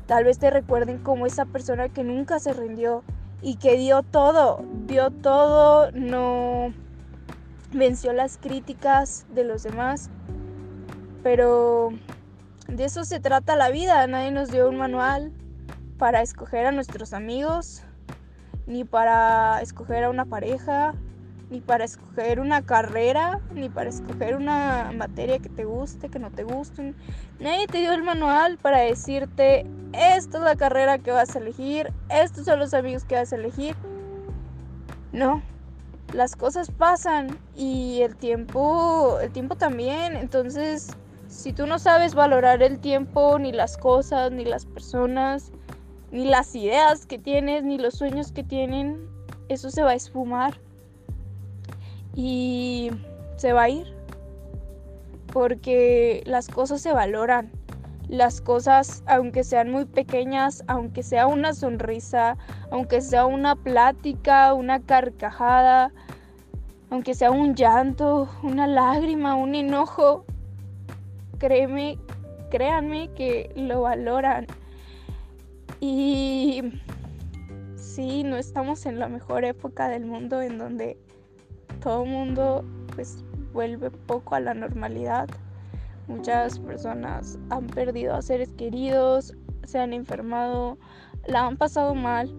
Tal 0.07 0.23
vez 0.23 0.37
te 0.37 0.49
recuerden 0.49 0.99
como 0.99 1.25
esa 1.25 1.45
persona 1.45 1.89
que 1.89 2.03
nunca 2.03 2.39
se 2.39 2.53
rindió 2.53 3.03
y 3.41 3.55
que 3.55 3.77
dio 3.77 4.03
todo, 4.03 4.63
dio 4.87 5.11
todo, 5.11 5.91
no 5.91 6.73
venció 7.71 8.13
las 8.13 8.37
críticas 8.37 9.25
de 9.33 9.43
los 9.43 9.63
demás, 9.63 10.09
pero 11.23 11.89
de 12.67 12.85
eso 12.85 13.03
se 13.03 13.19
trata 13.19 13.55
la 13.55 13.69
vida, 13.69 14.05
nadie 14.07 14.31
nos 14.31 14.51
dio 14.51 14.69
un 14.69 14.77
manual 14.77 15.31
para 15.97 16.21
escoger 16.21 16.65
a 16.65 16.71
nuestros 16.71 17.13
amigos, 17.13 17.83
ni 18.67 18.83
para 18.83 19.61
escoger 19.61 20.03
a 20.03 20.09
una 20.09 20.25
pareja, 20.25 20.93
ni 21.49 21.61
para 21.61 21.85
escoger 21.85 22.39
una 22.39 22.63
carrera, 22.63 23.39
ni 23.53 23.69
para 23.69 23.89
escoger 23.89 24.35
una 24.35 24.91
materia 24.95 25.39
que 25.39 25.49
te 25.49 25.65
guste, 25.65 26.09
que 26.09 26.19
no 26.19 26.31
te 26.31 26.43
guste. 26.43 26.93
Nadie 27.39 27.67
te 27.67 27.79
dio 27.79 27.93
el 27.93 28.03
manual 28.03 28.57
para 28.57 28.79
decirte, 28.79 29.65
esta 29.97 30.37
es 30.37 30.43
la 30.43 30.55
carrera 30.55 30.97
que 30.97 31.11
vas 31.11 31.35
a 31.35 31.39
elegir, 31.39 31.91
estos 32.09 32.45
son 32.45 32.59
los 32.59 32.73
amigos 32.73 33.03
que 33.05 33.15
vas 33.15 33.31
a 33.33 33.35
elegir. 33.35 33.75
No, 35.11 35.41
las 36.13 36.35
cosas 36.35 36.71
pasan 36.71 37.37
y 37.55 38.01
el 38.01 38.15
tiempo, 38.15 39.19
el 39.21 39.31
tiempo 39.31 39.55
también. 39.55 40.15
Entonces, 40.15 40.95
si 41.27 41.53
tú 41.53 41.67
no 41.67 41.79
sabes 41.79 42.15
valorar 42.15 42.61
el 42.63 42.79
tiempo, 42.79 43.37
ni 43.39 43.51
las 43.51 43.77
cosas, 43.77 44.31
ni 44.31 44.45
las 44.45 44.65
personas, 44.65 45.51
ni 46.11 46.25
las 46.25 46.55
ideas 46.55 47.05
que 47.05 47.17
tienes, 47.17 47.63
ni 47.63 47.77
los 47.77 47.95
sueños 47.95 48.31
que 48.31 48.43
tienen, 48.43 49.07
eso 49.49 49.69
se 49.69 49.83
va 49.83 49.91
a 49.91 49.95
esfumar 49.95 50.59
y 52.13 52.91
se 53.37 53.53
va 53.53 53.63
a 53.63 53.69
ir. 53.69 53.93
Porque 55.33 56.23
las 56.25 56.47
cosas 56.47 56.81
se 56.81 56.93
valoran. 56.93 57.51
Las 58.07 58.41
cosas, 58.41 59.03
aunque 59.07 59.43
sean 59.43 59.71
muy 59.71 59.85
pequeñas, 59.85 60.63
aunque 60.67 61.03
sea 61.03 61.27
una 61.27 61.53
sonrisa, 61.53 62.37
aunque 62.71 63.01
sea 63.01 63.25
una 63.25 63.55
plática, 63.55 64.53
una 64.53 64.79
carcajada, 64.79 65.91
aunque 66.89 67.13
sea 67.13 67.31
un 67.31 67.55
llanto, 67.55 68.29
una 68.43 68.67
lágrima, 68.67 69.35
un 69.35 69.55
enojo, 69.55 70.25
créeme, 71.39 71.97
créanme 72.51 73.09
que 73.13 73.51
lo 73.55 73.81
valoran. 73.81 74.47
Y 75.79 76.61
sí, 77.75 78.23
no 78.23 78.37
estamos 78.37 78.85
en 78.85 78.99
la 78.99 79.07
mejor 79.07 79.45
época 79.45 79.89
del 79.89 80.05
mundo 80.05 80.41
en 80.41 80.57
donde 80.57 80.97
todo 81.81 82.05
mundo 82.05 82.63
pues 82.95 83.23
vuelve 83.53 83.91
poco 83.91 84.35
a 84.35 84.39
la 84.39 84.53
normalidad. 84.53 85.29
Muchas 86.07 86.59
personas 86.59 87.39
han 87.49 87.67
perdido 87.67 88.13
a 88.13 88.21
seres 88.21 88.53
queridos, 88.53 89.33
se 89.63 89.79
han 89.79 89.91
enfermado, 89.93 90.77
la 91.25 91.47
han 91.47 91.57
pasado 91.57 91.95
mal, 91.95 92.31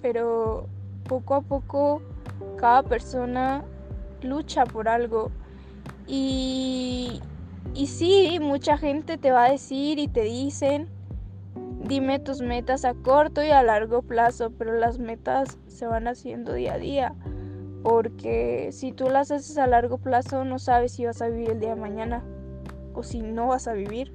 pero 0.00 0.68
poco 1.08 1.34
a 1.34 1.40
poco 1.40 2.00
cada 2.56 2.84
persona 2.84 3.64
lucha 4.22 4.64
por 4.64 4.88
algo. 4.88 5.32
Y, 6.06 7.20
y 7.74 7.86
sí, 7.88 8.38
mucha 8.40 8.78
gente 8.78 9.18
te 9.18 9.32
va 9.32 9.46
a 9.46 9.50
decir 9.50 9.98
y 9.98 10.06
te 10.06 10.22
dicen, 10.22 10.88
dime 11.84 12.20
tus 12.20 12.40
metas 12.40 12.84
a 12.84 12.94
corto 12.94 13.42
y 13.42 13.50
a 13.50 13.64
largo 13.64 14.02
plazo, 14.02 14.52
pero 14.56 14.74
las 14.74 14.98
metas 15.00 15.58
se 15.66 15.86
van 15.86 16.06
haciendo 16.06 16.52
día 16.52 16.74
a 16.74 16.78
día 16.78 17.14
porque 17.82 18.68
si 18.72 18.92
tú 18.92 19.08
las 19.08 19.30
haces 19.30 19.58
a 19.58 19.66
largo 19.66 19.98
plazo 19.98 20.44
no 20.44 20.58
sabes 20.58 20.92
si 20.92 21.04
vas 21.04 21.20
a 21.20 21.28
vivir 21.28 21.50
el 21.50 21.60
día 21.60 21.70
de 21.70 21.80
mañana 21.80 22.22
o 22.94 23.02
si 23.02 23.22
no 23.22 23.48
vas 23.48 23.66
a 23.66 23.72
vivir. 23.72 24.12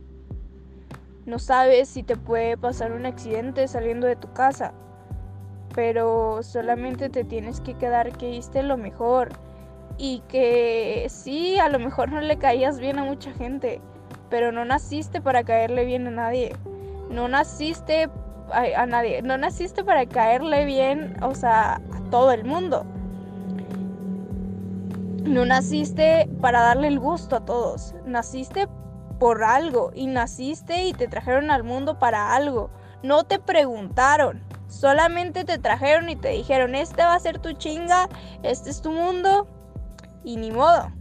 No 1.25 1.39
sabes 1.39 1.89
si 1.89 2.03
te 2.03 2.15
puede 2.15 2.57
pasar 2.57 2.93
un 2.93 3.05
accidente 3.05 3.67
saliendo 3.67 4.07
de 4.07 4.15
tu 4.15 4.31
casa, 4.31 4.74
pero 5.75 6.41
solamente 6.41 7.09
te 7.09 7.25
tienes 7.25 7.59
que 7.59 7.74
quedar 7.74 8.13
que 8.13 8.29
hiciste 8.29 8.63
lo 8.63 8.77
mejor 8.77 9.29
y 9.97 10.21
que 10.29 11.07
sí, 11.09 11.59
a 11.59 11.67
lo 11.67 11.79
mejor 11.79 12.12
no 12.12 12.21
le 12.21 12.38
caías 12.38 12.79
bien 12.79 12.97
a 12.97 13.03
mucha 13.03 13.33
gente, 13.33 13.81
pero 14.29 14.53
no 14.53 14.63
naciste 14.63 15.19
para 15.19 15.43
caerle 15.43 15.83
bien 15.83 16.07
a 16.07 16.12
nadie. 16.12 16.55
No 17.09 17.27
naciste 17.27 18.09
a, 18.51 18.81
a 18.81 18.86
nadie, 18.86 19.21
no 19.21 19.38
naciste 19.38 19.83
para 19.83 20.05
caerle 20.05 20.63
bien, 20.63 21.17
o 21.21 21.36
sea, 21.36 21.75
a 21.75 22.09
todo 22.09 22.31
el 22.31 22.45
mundo 22.45 22.86
no 25.27 25.46
naciste 25.46 26.29
para 26.41 26.62
darle 26.62 26.88
el 26.88 27.00
gusto 27.00 27.36
a 27.36 27.46
todos, 27.46 27.93
naciste 28.05 28.67
por 29.19 29.43
algo 29.43 29.91
y 29.93 30.07
naciste 30.07 30.86
y 30.86 30.93
te 30.93 31.07
trajeron 31.07 31.51
al 31.51 31.63
mundo 31.63 32.00
para 32.00 32.36
algo. 32.36 32.69
No 33.03 33.24
te 33.25 33.39
preguntaron, 33.39 34.41
solamente 34.67 35.43
te 35.43 35.57
trajeron 35.57 36.10
y 36.10 36.15
te 36.15 36.29
dijeron, 36.29 36.75
este 36.75 37.01
va 37.01 37.15
a 37.15 37.19
ser 37.19 37.39
tu 37.39 37.53
chinga, 37.53 38.10
este 38.43 38.69
es 38.69 38.81
tu 38.81 38.91
mundo 38.91 39.48
y 40.24 40.38
ni 40.38 40.51
modo. 40.51 40.91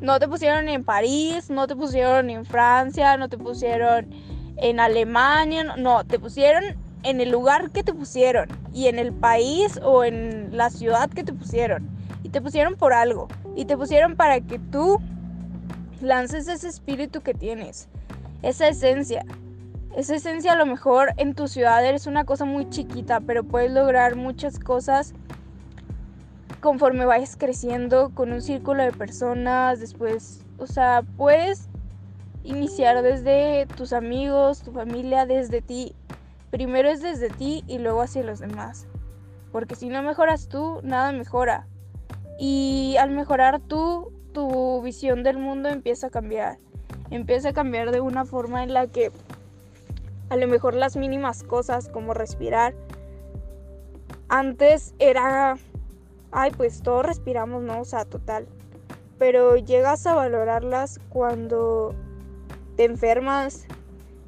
No 0.00 0.18
te 0.18 0.28
pusieron 0.28 0.68
en 0.68 0.84
París, 0.84 1.50
no 1.50 1.66
te 1.66 1.74
pusieron 1.74 2.30
en 2.30 2.44
Francia, 2.44 3.16
no 3.16 3.28
te 3.28 3.38
pusieron 3.38 4.10
en 4.56 4.80
Alemania, 4.80 5.74
no, 5.76 6.04
te 6.04 6.18
pusieron 6.18 6.64
en 7.02 7.20
el 7.20 7.30
lugar 7.30 7.70
que 7.70 7.82
te 7.82 7.94
pusieron 7.94 8.48
y 8.72 8.88
en 8.88 8.98
el 8.98 9.12
país 9.12 9.80
o 9.82 10.04
en 10.04 10.56
la 10.56 10.70
ciudad 10.70 11.08
que 11.10 11.24
te 11.24 11.32
pusieron. 11.32 11.95
Te 12.36 12.42
pusieron 12.42 12.76
por 12.76 12.92
algo. 12.92 13.28
Y 13.54 13.64
te 13.64 13.78
pusieron 13.78 14.14
para 14.14 14.42
que 14.42 14.58
tú 14.58 15.00
lances 16.02 16.48
ese 16.48 16.68
espíritu 16.68 17.22
que 17.22 17.32
tienes, 17.32 17.88
esa 18.42 18.68
esencia. 18.68 19.24
Esa 19.96 20.16
esencia 20.16 20.52
a 20.52 20.56
lo 20.56 20.66
mejor 20.66 21.14
en 21.16 21.34
tu 21.34 21.48
ciudad 21.48 21.82
eres 21.82 22.06
una 22.06 22.24
cosa 22.24 22.44
muy 22.44 22.68
chiquita, 22.68 23.20
pero 23.20 23.42
puedes 23.42 23.70
lograr 23.70 24.16
muchas 24.16 24.58
cosas 24.58 25.14
conforme 26.60 27.06
vayas 27.06 27.38
creciendo 27.38 28.10
con 28.10 28.34
un 28.34 28.42
círculo 28.42 28.82
de 28.82 28.92
personas, 28.92 29.80
después, 29.80 30.44
o 30.58 30.66
sea, 30.66 31.04
puedes 31.16 31.70
iniciar 32.44 33.00
desde 33.00 33.64
tus 33.78 33.94
amigos, 33.94 34.60
tu 34.60 34.72
familia, 34.72 35.24
desde 35.24 35.62
ti. 35.62 35.94
Primero 36.50 36.90
es 36.90 37.00
desde 37.00 37.30
ti 37.30 37.64
y 37.66 37.78
luego 37.78 38.02
hacia 38.02 38.22
los 38.22 38.40
demás. 38.40 38.86
Porque 39.52 39.74
si 39.74 39.88
no 39.88 40.02
mejoras 40.02 40.48
tú, 40.48 40.80
nada 40.82 41.12
mejora. 41.12 41.66
Y 42.38 42.96
al 42.98 43.10
mejorar 43.10 43.60
tú, 43.60 44.12
tu 44.32 44.82
visión 44.82 45.22
del 45.22 45.38
mundo 45.38 45.68
empieza 45.68 46.08
a 46.08 46.10
cambiar. 46.10 46.58
Empieza 47.10 47.50
a 47.50 47.52
cambiar 47.52 47.90
de 47.90 48.00
una 48.00 48.24
forma 48.24 48.62
en 48.62 48.74
la 48.74 48.86
que 48.86 49.10
a 50.28 50.36
lo 50.36 50.48
mejor 50.48 50.74
las 50.74 50.96
mínimas 50.96 51.42
cosas 51.42 51.88
como 51.88 52.14
respirar, 52.14 52.74
antes 54.28 54.94
era, 54.98 55.56
ay, 56.32 56.50
pues 56.56 56.82
todos 56.82 57.06
respiramos, 57.06 57.62
¿no? 57.62 57.80
O 57.80 57.84
sea, 57.84 58.04
total. 58.04 58.46
Pero 59.18 59.56
llegas 59.56 60.06
a 60.06 60.14
valorarlas 60.14 61.00
cuando 61.10 61.94
te 62.76 62.84
enfermas 62.84 63.66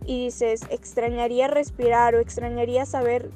y 0.07 0.27
dices, 0.27 0.63
extrañaría 0.71 1.49
respirar 1.49 2.15
o 2.15 2.21
extrañaría 2.21 2.87
saber 2.87 3.31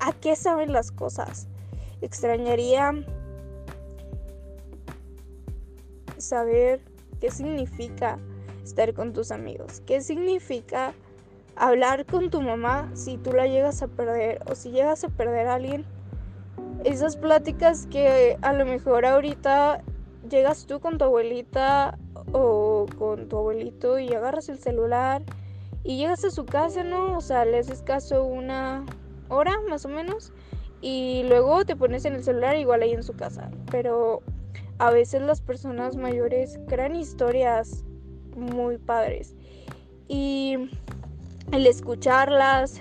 a 0.00 0.12
qué 0.12 0.36
saben 0.36 0.72
las 0.72 0.90
cosas. 0.90 1.46
Extrañaría 2.00 3.04
saber 6.24 6.80
qué 7.20 7.30
significa 7.30 8.18
estar 8.62 8.92
con 8.94 9.12
tus 9.12 9.30
amigos, 9.30 9.82
qué 9.86 10.00
significa 10.00 10.94
hablar 11.56 12.06
con 12.06 12.30
tu 12.30 12.40
mamá 12.40 12.90
si 12.94 13.16
tú 13.18 13.32
la 13.32 13.46
llegas 13.46 13.82
a 13.82 13.88
perder 13.88 14.42
o 14.46 14.54
si 14.54 14.70
llegas 14.70 15.04
a 15.04 15.08
perder 15.08 15.46
a 15.46 15.54
alguien. 15.54 15.84
Esas 16.84 17.16
pláticas 17.16 17.86
que 17.86 18.36
a 18.42 18.52
lo 18.52 18.66
mejor 18.66 19.06
ahorita 19.06 19.82
llegas 20.28 20.66
tú 20.66 20.80
con 20.80 20.98
tu 20.98 21.04
abuelita 21.04 21.98
o 22.32 22.86
con 22.98 23.28
tu 23.28 23.38
abuelito 23.38 23.98
y 23.98 24.12
agarras 24.12 24.48
el 24.48 24.58
celular 24.58 25.22
y 25.82 25.98
llegas 25.98 26.24
a 26.24 26.30
su 26.30 26.44
casa, 26.44 26.82
¿no? 26.82 27.16
O 27.16 27.20
sea, 27.20 27.44
le 27.44 27.58
haces 27.58 27.82
caso 27.82 28.24
una 28.24 28.84
hora 29.28 29.60
más 29.68 29.84
o 29.84 29.88
menos 29.88 30.32
y 30.80 31.24
luego 31.28 31.64
te 31.64 31.76
pones 31.76 32.04
en 32.04 32.14
el 32.14 32.24
celular 32.24 32.56
igual 32.56 32.82
ahí 32.82 32.92
en 32.92 33.02
su 33.02 33.14
casa. 33.14 33.50
Pero 33.70 34.22
a 34.78 34.90
veces 34.90 35.22
las 35.22 35.40
personas 35.40 35.96
mayores 35.96 36.58
crean 36.68 36.96
historias 36.96 37.84
muy 38.36 38.78
padres. 38.78 39.34
Y 40.08 40.70
el 41.52 41.66
escucharlas, 41.66 42.80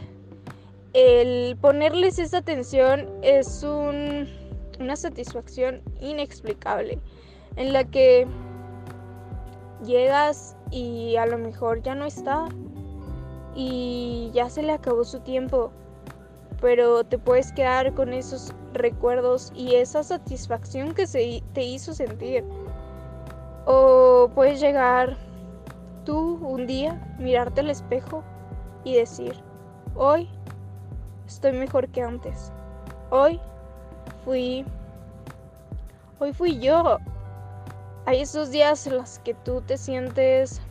el 0.94 1.58
ponerles 1.58 2.20
esa 2.20 2.40
atención 2.40 3.10
es 3.22 3.64
una 3.64 4.96
satisfacción 4.96 5.82
inexplicable 6.00 7.00
en 7.56 7.74
la 7.74 7.84
que 7.84 8.28
llegas 9.86 10.56
y 10.72 11.16
a 11.18 11.26
lo 11.26 11.38
mejor 11.38 11.82
ya 11.82 11.96
no 11.96 12.06
está 12.06 12.48
y 13.56 14.32
ya 14.34 14.50
se 14.50 14.64
le 14.64 14.72
acabó 14.72 15.04
su 15.04 15.20
tiempo, 15.20 15.72
pero 16.64 17.04
te 17.04 17.18
puedes 17.18 17.52
quedar 17.52 17.94
con 17.94 18.14
esos 18.14 18.54
recuerdos 18.72 19.52
y 19.54 19.76
esa 19.76 20.02
satisfacción 20.02 20.94
que 20.94 21.08
se 21.08 21.44
te 21.52 21.62
hizo 21.62 21.94
sentir. 21.94 22.46
O 23.66 24.32
puedes 24.34 24.62
llegar 24.62 25.18
tú 26.06 26.40
un 26.42 26.66
día, 26.66 27.16
mirarte 27.20 27.60
al 27.60 27.70
espejo 27.70 28.24
y 28.86 28.96
decir, 28.96 29.36
hoy 29.94 30.30
estoy 31.28 31.52
mejor 31.52 31.90
que 31.90 32.02
antes. 32.02 32.54
Hoy 33.10 33.42
fui, 34.24 34.64
hoy 36.20 36.32
fui 36.32 36.60
yo. 36.60 36.98
Hay 38.06 38.22
esos 38.22 38.52
días 38.52 38.88
en 38.88 38.96
los 38.96 39.20
que 39.20 39.34
tú 39.34 39.60
te 39.64 39.78
sientes 39.78 40.62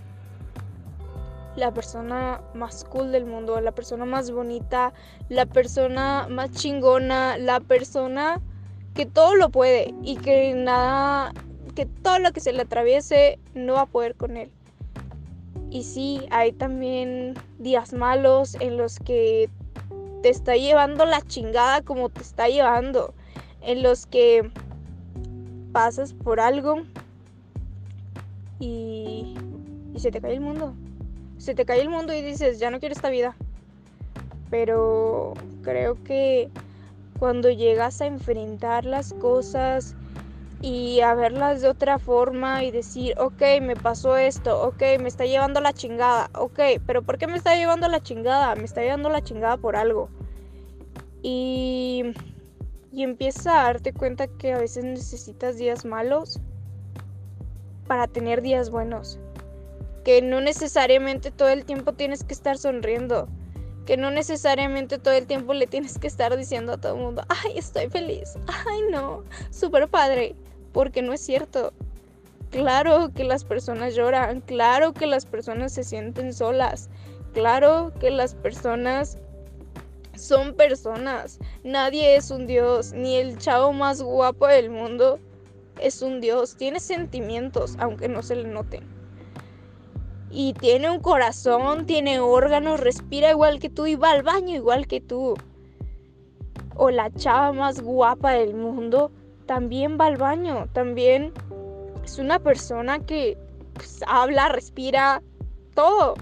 la 1.57 1.73
persona 1.73 2.41
más 2.55 2.85
cool 2.85 3.13
del 3.13 3.27
mundo, 3.27 3.61
la 3.61 3.73
persona 3.73 4.05
más 4.05 4.31
bonita, 4.31 4.93
la 5.29 5.47
persona 5.47 6.27
más 6.31 6.51
chingona, 6.53 7.37
la 7.39 7.61
persona 7.61 8.41
que 8.95 9.07
todo 9.07 9.35
lo 9.35 9.51
puede 9.51 9.95
y 10.03 10.17
que 10.17 10.55
nada, 10.55 11.33
que 11.75 11.87
todo 11.87 12.19
lo 12.19 12.33
que 12.33 12.41
se 12.41 12.53
le 12.53 12.63
atraviese 12.63 13.39
no 13.55 13.75
va 13.75 13.83
a 13.83 13.87
poder 13.87 14.15
con 14.15 14.37
él. 14.37 14.51
Y 15.71 15.85
sí, 15.85 16.27
hay 16.31 16.53
también 16.53 17.35
días 17.59 17.93
malos 17.93 18.57
en 18.61 18.77
los 18.77 18.99
que 18.99 19.49
te 20.23 20.29
está 20.29 20.55
llevando 20.55 21.05
la 21.05 21.23
chingada 21.23 21.83
como 21.83 22.09
te 22.09 22.21
está 22.21 22.49
llevando, 22.49 23.15
en 23.63 23.83
los 23.83 24.07
que 24.07 24.51
pasas 25.73 26.13
por 26.13 26.41
algo 26.41 26.83
y, 28.61 29.35
se 29.97 30.11
te 30.11 30.21
cae 30.21 30.35
el 30.35 30.41
mundo 30.41 30.75
se 31.43 31.57
te 31.57 31.65
cae 31.65 31.81
el 31.81 31.89
mundo 31.89 32.15
y 32.15 32.23
dices, 32.23 32.61
ya 32.61 32.71
no 32.71 32.79
quiero 32.79 32.95
esta 32.95 33.11
vida. 33.11 33.35
Pero 34.49 35.35
creo 35.63 36.01
que 36.05 36.51
cuando 37.19 37.51
llegas 37.51 38.01
a 38.01 38.07
enfrentar 38.07 38.85
las 38.85 39.13
cosas, 39.15 39.97
y 40.61 41.01
a 41.01 41.15
verlas 41.15 41.61
de 41.61 41.69
otra 41.69 41.99
forma 41.99 42.63
y 42.63 42.71
decir, 42.71 43.19
ok, 43.19 43.43
me 43.61 43.75
pasó 43.75 44.17
esto, 44.17 44.63
ok, 44.63 44.81
me 45.01 45.09
está 45.09 45.27
llevando 45.27 45.61
la 45.61 45.73
chingada, 45.73 46.31
ok, 46.39 46.61
pero 46.87 47.03
¿por 47.03 47.19
qué 47.19 47.27
me 47.27 47.37
está 47.37 47.57
llevando 47.57 47.89
la 47.89 48.01
chingada? 48.01 48.55
Me 48.55 48.63
está 48.63 48.81
llevando 48.81 49.09
la 49.09 49.23
chingada 49.23 49.57
por 49.57 49.75
algo. 49.75 50.09
Y, 51.21 52.13
y 52.93 53.03
empieza 53.03 53.61
a 53.61 53.65
darte 53.65 53.93
cuenta 53.93 54.29
que 54.29 54.53
a 54.53 54.59
veces 54.59 54.85
necesitas 54.85 55.57
días 55.57 55.85
malos 55.85 56.39
para 57.89 58.07
tener 58.07 58.41
días 58.41 58.71
buenos. 58.71 59.19
Que 60.05 60.23
no 60.23 60.41
necesariamente 60.41 61.31
todo 61.31 61.49
el 61.49 61.65
tiempo 61.65 61.93
tienes 61.93 62.25
que 62.25 62.35
estar 62.35 62.59
sonriendo. 62.59 63.29
Que 63.87 63.97
no 63.97 64.11
necesariamente 64.11 64.99
todo 64.99 65.15
el 65.15 65.27
tiempo 65.27 65.55
le 65.55 65.67
tienes 65.67 65.99
que 65.99 66.07
estar 66.07 66.37
diciendo 66.37 66.73
a 66.73 66.81
todo 66.81 66.95
el 66.95 67.01
mundo, 67.01 67.25
ay, 67.29 67.59
estoy 67.59 67.89
feliz, 67.89 68.35
ay, 68.47 68.81
no, 68.93 69.25
súper 69.51 69.89
padre 69.89 70.37
porque 70.73 71.03
no 71.03 71.13
es 71.13 71.21
cierto. 71.21 71.73
Claro 72.51 73.13
que 73.15 73.25
las 73.25 73.45
personas 73.45 73.95
lloran, 73.95 74.41
claro 74.41 74.93
que 74.93 75.07
las 75.07 75.25
personas 75.25 75.73
se 75.73 75.85
sienten 75.85 76.35
solas, 76.35 76.91
claro 77.33 77.93
que 77.99 78.11
las 78.11 78.35
personas 78.35 79.19
son 80.15 80.55
personas. 80.55 81.39
Nadie 81.65 82.17
es 82.17 82.31
un 82.31 82.47
dios, 82.47 82.93
ni 82.93 83.17
el 83.17 83.39
chavo 83.39 83.73
más 83.73 84.03
guapo 84.03 84.47
del 84.47 84.71
mundo 84.71 85.19
es 85.81 86.03
un 86.03 86.21
dios. 86.21 86.57
Tiene 86.57 86.81
sentimientos, 86.81 87.77
aunque 87.79 88.09
no 88.09 88.23
se 88.23 88.37
le 88.37 88.49
noten. 88.49 88.92
Y 90.35 90.55
tiene 90.55 90.91
un 90.91 91.01
corazón, 91.01 91.85
tiene 91.85 92.19
órganos, 92.19 92.81
respira 92.81 93.31
igual 93.31 93.59
que 93.59 93.69
tú 93.69 93.87
y 93.87 93.97
va 93.97 94.13
al 94.13 94.23
baño 94.23 94.57
igual 94.57 94.87
que 94.87 95.01
tú. 95.01 95.35
O 96.75 96.91
la 96.91 97.13
chava 97.13 97.53
más 97.53 97.83
guapa 97.83 98.33
del 98.33 98.55
mundo 98.55 99.13
también 99.45 99.99
va 100.01 100.07
al 100.07 100.17
baño, 100.17 100.69
también 100.73 101.33
es 102.03 102.19
una 102.19 102.39
persona 102.39 102.99
que 103.01 103.37
pues, 103.75 104.01
habla, 104.07 104.49
respira, 104.49 105.23
todo. 105.75 106.15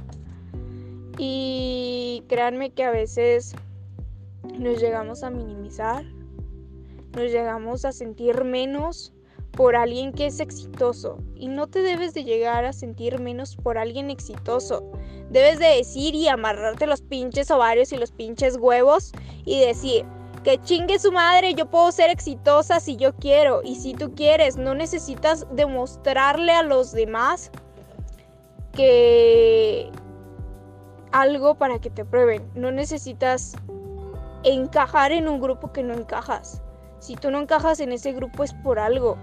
Y 1.17 2.25
créanme 2.29 2.71
que 2.71 2.83
a 2.83 2.91
veces 2.91 3.55
nos 4.59 4.81
llegamos 4.81 5.23
a 5.23 5.31
minimizar, 5.31 6.05
nos 7.13 7.31
llegamos 7.31 7.85
a 7.85 7.93
sentir 7.93 8.43
menos 8.43 9.13
por 9.53 9.77
alguien 9.77 10.13
que 10.13 10.27
es 10.27 10.41
exitoso. 10.41 11.19
Y 11.35 11.49
no 11.49 11.67
te 11.67 11.81
debes 11.81 12.15
de 12.15 12.25
llegar 12.25 12.65
a 12.65 12.73
sentir 12.73 13.21
menos 13.21 13.57
por 13.57 13.79
alguien 13.79 14.11
exitoso. 14.11 14.91
Debes 15.31 15.59
de 15.59 15.67
decir 15.67 16.15
y 16.15 16.29
amarrarte 16.29 16.87
los 16.87 17.03
pinches 17.03 17.51
ovarios 17.51 17.93
y 17.93 17.97
los 17.97 18.13
pinches 18.13 18.57
huevos 18.57 19.13
y 19.45 19.61
decir, 19.61 20.05
que 20.43 20.59
chingue 20.63 20.99
su 20.99 21.13
madre, 21.13 21.55
yo 21.55 21.67
puedo 21.67 21.93
ser 21.93 22.11
exitosa 22.11 22.81
si 22.81 22.97
yo 22.97 23.15
quiero 23.15 23.61
y 23.63 23.75
si 23.75 23.95
tú 23.95 24.15
quieres, 24.15 24.57
no 24.57 24.75
necesitas 24.75 25.47
demostrarle 25.53 26.53
a 26.53 26.63
los 26.63 26.93
demás 26.93 27.51
que 28.73 29.91
algo 31.13 31.57
para 31.57 31.79
que 31.79 31.91
te 31.91 32.05
prueben, 32.05 32.49
no 32.55 32.71
necesitas 32.71 33.57
encajar 34.45 35.13
en 35.13 35.29
un 35.29 35.41
grupo 35.41 35.73
que 35.73 35.83
no 35.83 35.95
encajas. 35.95 36.63
Si 36.99 37.17
tú 37.17 37.31
no 37.31 37.41
encajas 37.41 37.81
en 37.81 37.93
ese 37.93 38.13
grupo 38.13 38.45
es 38.45 38.55
por 38.55 38.79
algo. 38.79 39.17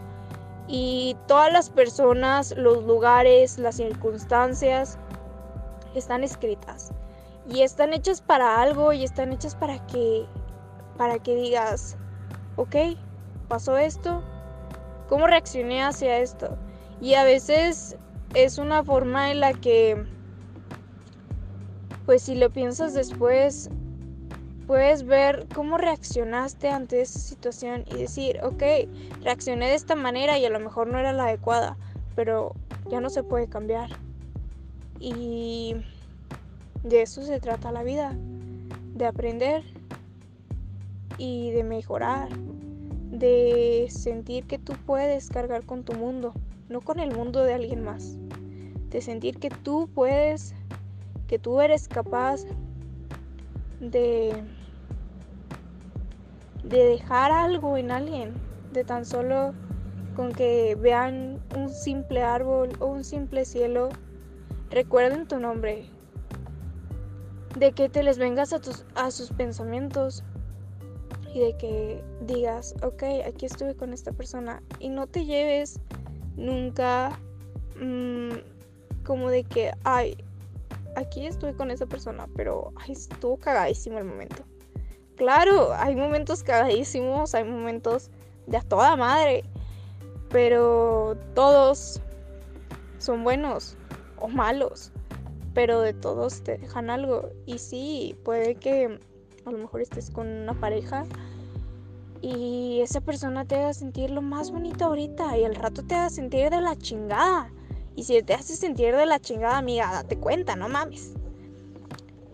Y 0.67 1.15
todas 1.27 1.51
las 1.51 1.69
personas, 1.69 2.53
los 2.57 2.83
lugares, 2.83 3.57
las 3.57 3.75
circunstancias 3.75 4.97
están 5.95 6.23
escritas. 6.23 6.91
Y 7.49 7.61
están 7.61 7.93
hechas 7.93 8.21
para 8.21 8.61
algo 8.61 8.91
y 8.91 9.03
están 9.03 9.31
hechas 9.31 9.55
para 9.55 9.85
que 9.87 10.25
para 10.97 11.19
que 11.19 11.35
digas, 11.35 11.95
ok, 12.55 12.75
pasó 13.47 13.77
esto, 13.77 14.23
¿cómo 15.07 15.27
reaccioné 15.27 15.83
hacia 15.83 16.17
esto? 16.17 16.57
Y 16.99 17.13
a 17.13 17.23
veces 17.23 17.95
es 18.33 18.57
una 18.57 18.83
forma 18.83 19.31
en 19.31 19.39
la 19.39 19.53
que, 19.53 20.05
pues 22.05 22.23
si 22.23 22.35
lo 22.35 22.49
piensas 22.49 22.93
después, 22.93 23.69
puedes 24.67 25.05
ver 25.05 25.47
cómo 25.55 25.77
reaccionaste 25.77 26.69
ante 26.69 27.01
esa 27.01 27.19
situación 27.19 27.85
y 27.87 27.95
decir, 27.95 28.39
ok, 28.43 28.61
reaccioné 29.23 29.69
de 29.69 29.75
esta 29.75 29.95
manera 29.95 30.37
y 30.37 30.45
a 30.45 30.49
lo 30.49 30.59
mejor 30.59 30.87
no 30.87 30.99
era 30.99 31.13
la 31.13 31.23
adecuada, 31.23 31.77
pero 32.15 32.53
ya 32.89 32.99
no 32.99 33.09
se 33.09 33.23
puede 33.23 33.47
cambiar. 33.47 33.89
Y 34.99 35.77
de 36.83 37.01
eso 37.01 37.21
se 37.21 37.39
trata 37.39 37.71
la 37.71 37.83
vida, 37.83 38.13
de 38.95 39.05
aprender 39.05 39.63
y 41.17 41.51
de 41.51 41.63
mejorar, 41.63 42.29
de 43.09 43.87
sentir 43.89 44.45
que 44.45 44.59
tú 44.59 44.73
puedes 44.85 45.29
cargar 45.29 45.63
con 45.65 45.83
tu 45.83 45.93
mundo, 45.93 46.33
no 46.67 46.81
con 46.81 46.99
el 46.99 47.15
mundo 47.15 47.43
de 47.43 47.53
alguien 47.53 47.83
más, 47.83 48.17
de 48.89 49.01
sentir 49.01 49.39
que 49.39 49.49
tú 49.49 49.89
puedes, 49.95 50.53
que 51.27 51.39
tú 51.39 51.61
eres 51.61 51.87
capaz 51.87 52.41
de, 53.79 54.33
de 56.63 56.77
dejar 56.77 57.31
algo 57.31 57.77
en 57.77 57.91
alguien, 57.91 58.33
de 58.73 58.83
tan 58.83 59.05
solo 59.05 59.53
con 60.15 60.31
que 60.31 60.75
vean 60.75 61.39
un 61.55 61.69
simple 61.69 62.23
árbol 62.23 62.69
o 62.79 62.87
un 62.87 63.03
simple 63.03 63.45
cielo, 63.45 63.89
recuerden 64.69 65.27
tu 65.27 65.39
nombre, 65.39 65.89
de 67.57 67.71
que 67.71 67.89
te 67.89 68.03
les 68.03 68.17
vengas 68.17 68.53
a, 68.53 68.59
tus, 68.59 68.85
a 68.95 69.11
sus 69.11 69.31
pensamientos, 69.31 70.23
y 71.33 71.39
de 71.39 71.57
que 71.57 72.03
digas, 72.21 72.75
ok, 72.81 73.03
aquí 73.27 73.45
estuve 73.45 73.75
con 73.75 73.93
esta 73.93 74.11
persona 74.11 74.61
y 74.79 74.89
no 74.89 75.07
te 75.07 75.25
lleves 75.25 75.79
nunca 76.35 77.19
mm, 77.79 78.31
como 79.03 79.29
de 79.29 79.43
que, 79.43 79.71
ay, 79.83 80.17
aquí 80.97 81.27
estuve 81.27 81.53
con 81.53 81.71
esa 81.71 81.85
persona, 81.85 82.27
pero 82.35 82.73
estuvo 82.87 83.37
cagadísimo 83.37 83.99
el 83.99 84.05
momento. 84.05 84.43
Claro, 85.15 85.73
hay 85.73 85.95
momentos 85.95 86.43
cagadísimos, 86.43 87.33
hay 87.33 87.43
momentos 87.43 88.09
de 88.47 88.57
a 88.57 88.61
toda 88.61 88.95
madre, 88.95 89.43
pero 90.29 91.17
todos 91.33 92.01
son 92.99 93.23
buenos 93.23 93.77
o 94.19 94.27
malos, 94.27 94.91
pero 95.53 95.81
de 95.81 95.93
todos 95.93 96.41
te 96.43 96.57
dejan 96.57 96.89
algo. 96.89 97.29
Y 97.45 97.59
sí, 97.59 98.15
puede 98.23 98.55
que 98.55 98.99
a 99.45 99.51
lo 99.51 99.57
mejor 99.57 99.81
estés 99.81 100.09
con 100.09 100.27
una 100.27 100.53
pareja 100.59 101.05
y 102.21 102.79
esa 102.81 103.01
persona 103.01 103.45
te 103.45 103.55
haga 103.55 103.73
sentir 103.73 104.09
lo 104.09 104.21
más 104.21 104.51
bonito 104.51 104.85
ahorita 104.85 105.37
y 105.37 105.45
al 105.45 105.55
rato 105.55 105.83
te 105.83 105.95
haga 105.95 106.09
sentir 106.09 106.49
de 106.49 106.61
la 106.61 106.75
chingada. 106.75 107.51
Y 107.97 108.03
si 108.03 108.21
te 108.21 108.35
hace 108.35 108.55
sentir 108.55 108.95
de 108.95 109.07
la 109.07 109.19
chingada, 109.19 109.57
amiga, 109.57 109.91
date 109.91 110.19
cuenta, 110.19 110.55
no 110.55 110.69
mames. 110.69 111.13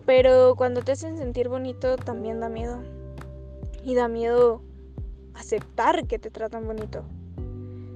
Pero 0.04 0.56
cuando 0.56 0.82
te 0.82 0.92
hacen 0.92 1.16
sentir 1.16 1.48
bonito 1.48 1.96
también 1.96 2.38
da 2.38 2.50
miedo. 2.50 2.82
Y 3.82 3.94
da 3.94 4.06
miedo 4.06 4.60
aceptar 5.32 6.06
que 6.06 6.18
te 6.18 6.30
tratan 6.30 6.66
bonito. 6.66 7.06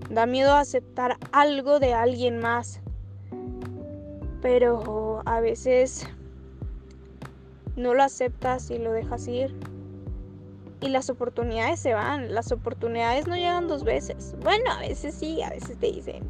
Da 0.08 0.24
miedo 0.24 0.54
aceptar 0.54 1.18
algo 1.30 1.78
de 1.78 1.92
alguien 1.92 2.38
más. 2.38 2.80
Pero 4.40 5.20
a 5.26 5.40
veces 5.40 6.08
no 7.76 7.92
lo 7.92 8.02
aceptas 8.02 8.70
y 8.70 8.78
lo 8.78 8.92
dejas 8.92 9.28
ir. 9.28 9.54
Y 10.80 10.88
las 10.88 11.10
oportunidades 11.10 11.80
se 11.80 11.92
van, 11.92 12.32
las 12.32 12.50
oportunidades 12.50 13.26
no 13.26 13.36
llegan 13.36 13.68
dos 13.68 13.84
veces. 13.84 14.34
Bueno, 14.42 14.70
a 14.72 14.78
veces 14.78 15.14
sí, 15.14 15.42
a 15.42 15.50
veces 15.50 15.78
te 15.78 15.92
dicen, 15.92 16.22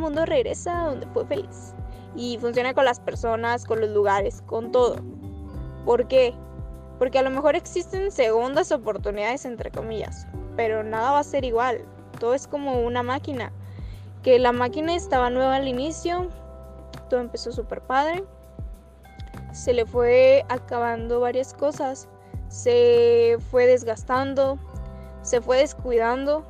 mundo 0.00 0.24
regresa 0.26 0.82
a 0.82 0.86
donde 0.88 1.06
fue 1.08 1.26
feliz. 1.26 1.74
Y 2.16 2.38
funciona 2.38 2.74
con 2.74 2.84
las 2.84 2.98
personas, 3.00 3.64
con 3.64 3.80
los 3.80 3.90
lugares, 3.90 4.42
con 4.46 4.72
todo. 4.72 4.96
¿Por 5.84 6.08
qué? 6.08 6.34
Porque 6.98 7.18
a 7.18 7.22
lo 7.22 7.30
mejor 7.30 7.54
existen 7.56 8.10
segundas 8.10 8.72
oportunidades, 8.72 9.44
entre 9.44 9.70
comillas, 9.70 10.26
pero 10.56 10.82
nada 10.82 11.12
va 11.12 11.20
a 11.20 11.24
ser 11.24 11.44
igual. 11.44 11.84
Todo 12.18 12.34
es 12.34 12.46
como 12.46 12.80
una 12.80 13.02
máquina. 13.02 13.52
Que 14.22 14.38
la 14.38 14.52
máquina 14.52 14.94
estaba 14.94 15.30
nueva 15.30 15.56
al 15.56 15.68
inicio, 15.68 16.28
todo 17.08 17.20
empezó 17.20 17.52
súper 17.52 17.80
padre, 17.80 18.24
se 19.52 19.72
le 19.72 19.86
fue 19.86 20.44
acabando 20.48 21.20
varias 21.20 21.54
cosas, 21.54 22.08
se 22.48 23.38
fue 23.50 23.66
desgastando, 23.66 24.58
se 25.22 25.40
fue 25.40 25.58
descuidando 25.58 26.44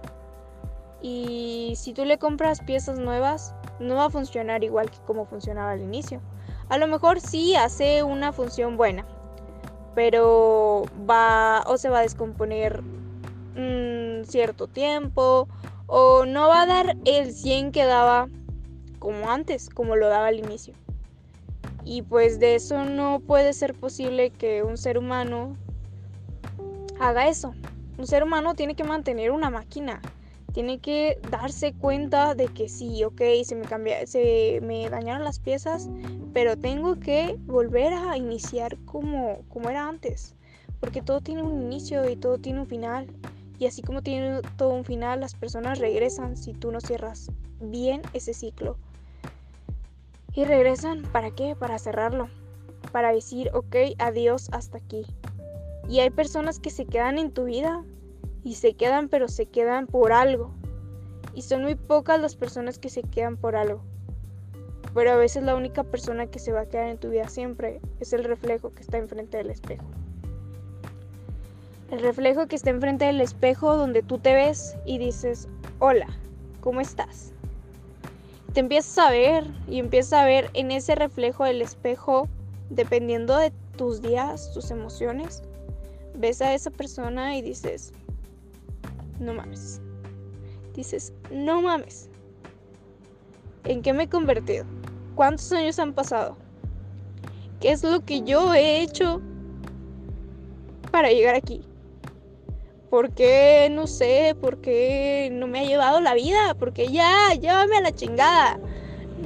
y 1.02 1.74
si 1.76 1.92
tú 1.92 2.04
le 2.04 2.18
compras 2.18 2.60
piezas 2.60 2.98
nuevas 2.98 3.54
no 3.78 3.94
va 3.94 4.06
a 4.06 4.10
funcionar 4.10 4.62
igual 4.64 4.90
que 4.90 4.98
como 5.06 5.24
funcionaba 5.24 5.72
al 5.72 5.80
inicio. 5.80 6.20
A 6.68 6.78
lo 6.78 6.86
mejor 6.86 7.20
sí 7.20 7.56
hace 7.56 8.02
una 8.02 8.32
función 8.32 8.76
buena, 8.76 9.06
pero 9.94 10.84
va 11.08 11.64
o 11.66 11.78
se 11.78 11.88
va 11.88 12.00
a 12.00 12.02
descomponer 12.02 12.82
un 13.56 14.22
cierto 14.26 14.66
tiempo 14.66 15.48
o 15.86 16.24
no 16.24 16.48
va 16.48 16.62
a 16.62 16.66
dar 16.66 16.96
el 17.04 17.32
100 17.32 17.72
que 17.72 17.84
daba 17.84 18.28
como 18.98 19.30
antes, 19.30 19.70
como 19.70 19.96
lo 19.96 20.08
daba 20.08 20.28
al 20.28 20.38
inicio. 20.38 20.74
Y 21.84 22.02
pues 22.02 22.38
de 22.38 22.54
eso 22.54 22.84
no 22.84 23.20
puede 23.20 23.52
ser 23.52 23.74
posible 23.74 24.30
que 24.30 24.62
un 24.62 24.76
ser 24.76 24.98
humano 24.98 25.56
haga 27.00 27.28
eso. 27.28 27.54
Un 27.98 28.06
ser 28.06 28.22
humano 28.22 28.54
tiene 28.54 28.76
que 28.76 28.84
mantener 28.84 29.32
una 29.32 29.50
máquina, 29.50 30.00
Tiene 30.52 30.80
que 30.80 31.18
darse 31.30 31.72
cuenta 31.72 32.34
de 32.34 32.46
que 32.48 32.68
sí, 32.68 33.04
ok, 33.04 33.20
se 33.44 33.54
me, 33.54 33.64
cambia, 33.66 33.98
dañaron 34.90 35.24
las 35.24 35.38
piezas, 35.38 35.88
pero 36.32 36.56
tengo 36.56 36.98
que 36.98 37.36
volver 37.46 37.92
a 37.92 38.16
iniciar 38.16 38.76
como, 38.84 39.42
como 39.48 39.70
era 39.70 39.88
antes. 39.88 40.34
Porque 40.80 41.02
todo 41.02 41.20
tiene 41.20 41.42
un 41.42 41.62
inicio 41.62 42.08
y 42.08 42.16
todo 42.16 42.38
tiene 42.38 42.60
un 42.60 42.66
final. 42.66 43.06
Y 43.58 43.66
así 43.66 43.82
como 43.82 44.02
tiene 44.02 44.40
todo 44.56 44.70
un 44.70 44.84
final, 44.84 45.20
las 45.20 45.34
personas 45.34 45.78
regresan 45.78 46.36
si 46.36 46.52
tú 46.52 46.72
no 46.72 46.80
cierras 46.80 47.30
bien 47.60 48.02
ese 48.14 48.34
ciclo. 48.34 48.76
Y 50.34 50.44
regresan, 50.44 51.02
¿para 51.12 51.30
qué? 51.30 51.54
Para 51.54 51.78
cerrarlo. 51.78 52.28
Para 52.92 53.12
decir, 53.12 53.50
ok, 53.52 53.76
adiós 53.98 54.48
hasta 54.52 54.78
aquí. 54.78 55.04
Y 55.88 56.00
hay 56.00 56.10
personas 56.10 56.58
que 56.58 56.70
se 56.70 56.86
quedan 56.86 57.18
en 57.18 57.32
tu 57.32 57.44
vida 57.44 57.84
y 58.44 58.55
se 58.55 58.74
quedan, 58.74 59.09
pero 59.09 59.29
se 59.29 59.46
quedan 59.46 59.87
por 59.87 60.12
algo. 60.12 60.53
Y 61.35 61.42
son 61.42 61.62
muy 61.62 61.74
pocas 61.74 62.20
las 62.20 62.37
personas 62.37 62.79
que 62.79 62.88
se 62.88 63.03
quedan 63.03 63.37
por 63.37 63.57
algo. 63.57 63.83
Pero 64.94 65.12
a 65.12 65.16
veces 65.16 65.44
la 65.44 65.55
única 65.55 65.85
persona 65.85 66.26
que 66.26 66.38
se 66.38 66.53
va 66.53 66.62
a 66.62 66.66
quedar 66.66 66.88
en 66.88 66.98
tu 66.98 67.11
vida 67.11 67.29
siempre 67.29 67.81
es 68.00 68.12
el 68.12 68.24
reflejo 68.24 68.72
que 68.74 68.83
está 68.83 68.98
enfrente 68.98 69.37
del 69.37 69.50
espejo. 69.50 69.85
El 71.90 72.00
reflejo 72.00 72.46
que 72.46 72.57
está 72.57 72.70
enfrente 72.70 73.05
del 73.05 73.20
espejo 73.20 73.76
donde 73.76 74.03
tú 74.03 74.18
te 74.18 74.35
ves 74.35 74.76
y 74.85 74.98
dices, 74.98 75.48
hola, 75.79 76.07
¿cómo 76.61 76.81
estás? 76.81 77.33
Te 78.53 78.61
empiezas 78.61 78.98
a 78.98 79.11
ver 79.11 79.44
y 79.68 79.79
empiezas 79.79 80.12
a 80.14 80.24
ver 80.24 80.50
en 80.55 80.72
ese 80.72 80.94
reflejo 80.94 81.44
del 81.44 81.62
espejo, 81.62 82.29
dependiendo 82.68 83.37
de 83.37 83.53
tus 83.76 84.03
días, 84.03 84.53
tus 84.53 84.70
emociones, 84.70 85.42
ves 86.14 86.42
a 86.42 86.55
esa 86.55 86.70
persona 86.70 87.37
y 87.37 87.42
dices, 87.42 87.92
no 89.20 89.35
mames. 89.35 89.80
Dices, 90.74 91.12
no 91.30 91.62
mames. 91.62 92.09
¿En 93.64 93.83
qué 93.83 93.92
me 93.92 94.04
he 94.04 94.09
convertido? 94.09 94.64
¿Cuántos 95.14 95.52
años 95.52 95.78
han 95.78 95.92
pasado? 95.92 96.37
¿Qué 97.61 97.72
es 97.72 97.83
lo 97.83 98.04
que 98.04 98.22
yo 98.22 98.54
he 98.54 98.80
hecho 98.80 99.20
para 100.90 101.11
llegar 101.11 101.35
aquí? 101.35 101.61
¿Por 102.88 103.11
qué 103.12 103.68
no 103.70 103.87
sé? 103.87 104.35
¿Por 104.40 104.61
qué 104.61 105.28
no 105.33 105.46
me 105.46 105.61
ha 105.61 105.64
llevado 105.64 106.00
la 106.00 106.14
vida? 106.14 106.54
Porque 106.59 106.88
ya, 106.88 107.35
llévame 107.35 107.76
a 107.76 107.83
la 107.83 107.92
chingada. 107.92 108.59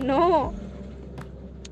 No. 0.02 0.52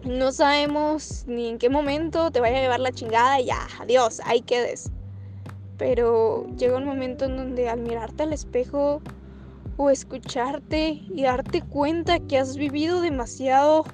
No 0.04 0.32
sabemos 0.32 1.24
ni 1.26 1.48
en 1.48 1.58
qué 1.58 1.68
momento 1.68 2.30
te 2.30 2.40
vaya 2.40 2.58
a 2.58 2.62
llevar 2.62 2.80
la 2.80 2.92
chingada 2.92 3.40
y 3.40 3.46
ya, 3.46 3.66
adiós, 3.80 4.20
ahí 4.24 4.40
quedes. 4.40 4.90
Pero 5.78 6.46
llega 6.56 6.76
un 6.76 6.84
momento 6.84 7.24
en 7.24 7.36
donde 7.36 7.68
al 7.68 7.80
mirarte 7.80 8.22
al 8.24 8.32
espejo 8.32 9.00
o 9.76 9.90
escucharte 9.90 11.00
y 11.08 11.22
darte 11.22 11.62
cuenta 11.62 12.20
que 12.20 12.38
has 12.38 12.56
vivido 12.56 13.00
demasiado 13.00 13.84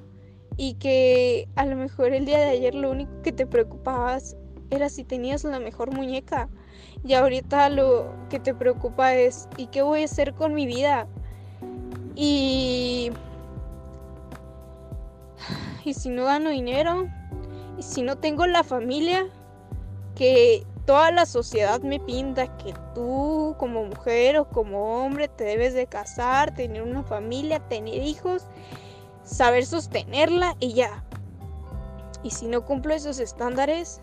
y 0.57 0.75
que 0.75 1.49
a 1.55 1.65
lo 1.65 1.77
mejor 1.77 2.13
el 2.13 2.27
día 2.27 2.39
de 2.39 2.51
ayer 2.51 2.75
lo 2.75 2.91
único 2.91 3.23
que 3.23 3.33
te 3.33 3.47
preocupabas 3.47 4.37
era 4.71 4.89
si 4.89 5.05
tenías 5.05 5.45
la 5.45 5.61
mejor 5.61 5.93
muñeca 5.95 6.49
y 7.05 7.15
ahorita 7.15 7.69
lo 7.69 8.13
que 8.29 8.41
te 8.41 8.55
preocupa 8.55 9.15
es, 9.15 9.49
¿y 9.57 9.69
qué 9.69 9.83
voy 9.83 10.03
a 10.03 10.05
hacer 10.07 10.35
con 10.35 10.55
mi 10.55 10.67
vida? 10.67 11.07
Y... 12.15 13.11
Y 15.85 15.95
si 15.95 16.11
no 16.11 16.25
gano 16.25 16.51
dinero, 16.51 17.09
y 17.79 17.83
si 17.83 18.03
no 18.03 18.17
tengo 18.17 18.47
la 18.47 18.63
familia 18.63 19.27
que 20.17 20.67
toda 20.89 21.11
la 21.11 21.27
sociedad 21.27 21.83
me 21.83 22.01
pinta 22.01 22.57
que 22.57 22.73
tú 22.95 23.55
como 23.59 23.85
mujer 23.85 24.39
o 24.39 24.49
como 24.49 25.05
hombre 25.05 25.29
te 25.29 25.45
debes 25.45 25.75
de 25.75 25.87
casar, 25.87 26.55
tener 26.55 26.81
una 26.81 27.03
familia, 27.03 27.61
tener 27.61 28.03
hijos, 28.03 28.47
saber 29.23 29.67
sostenerla 29.67 30.57
y 30.61 30.73
ya. 30.73 31.05
Y 32.23 32.31
si 32.31 32.47
no 32.47 32.65
cumplo 32.65 32.95
esos 32.95 33.19
estándares, 33.19 34.01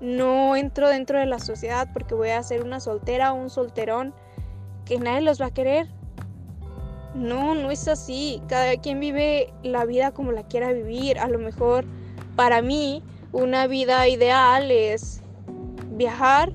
no 0.00 0.56
entro 0.56 0.88
dentro 0.88 1.20
de 1.20 1.26
la 1.26 1.38
sociedad 1.38 1.88
porque 1.92 2.16
voy 2.16 2.30
a 2.30 2.42
ser 2.42 2.64
una 2.64 2.80
soltera 2.80 3.32
o 3.32 3.36
un 3.36 3.48
solterón 3.48 4.12
que 4.86 4.98
nadie 4.98 5.20
los 5.20 5.40
va 5.40 5.46
a 5.46 5.54
querer. 5.54 5.86
No, 7.14 7.54
no 7.54 7.70
es 7.70 7.86
así. 7.86 8.42
Cada 8.48 8.76
quien 8.78 8.98
vive 8.98 9.54
la 9.62 9.84
vida 9.84 10.10
como 10.10 10.32
la 10.32 10.42
quiera 10.42 10.72
vivir. 10.72 11.16
A 11.20 11.28
lo 11.28 11.38
mejor 11.38 11.84
para 12.34 12.60
mí 12.60 13.04
una 13.30 13.68
vida 13.68 14.08
ideal 14.08 14.72
es 14.72 15.22
viajar, 15.94 16.52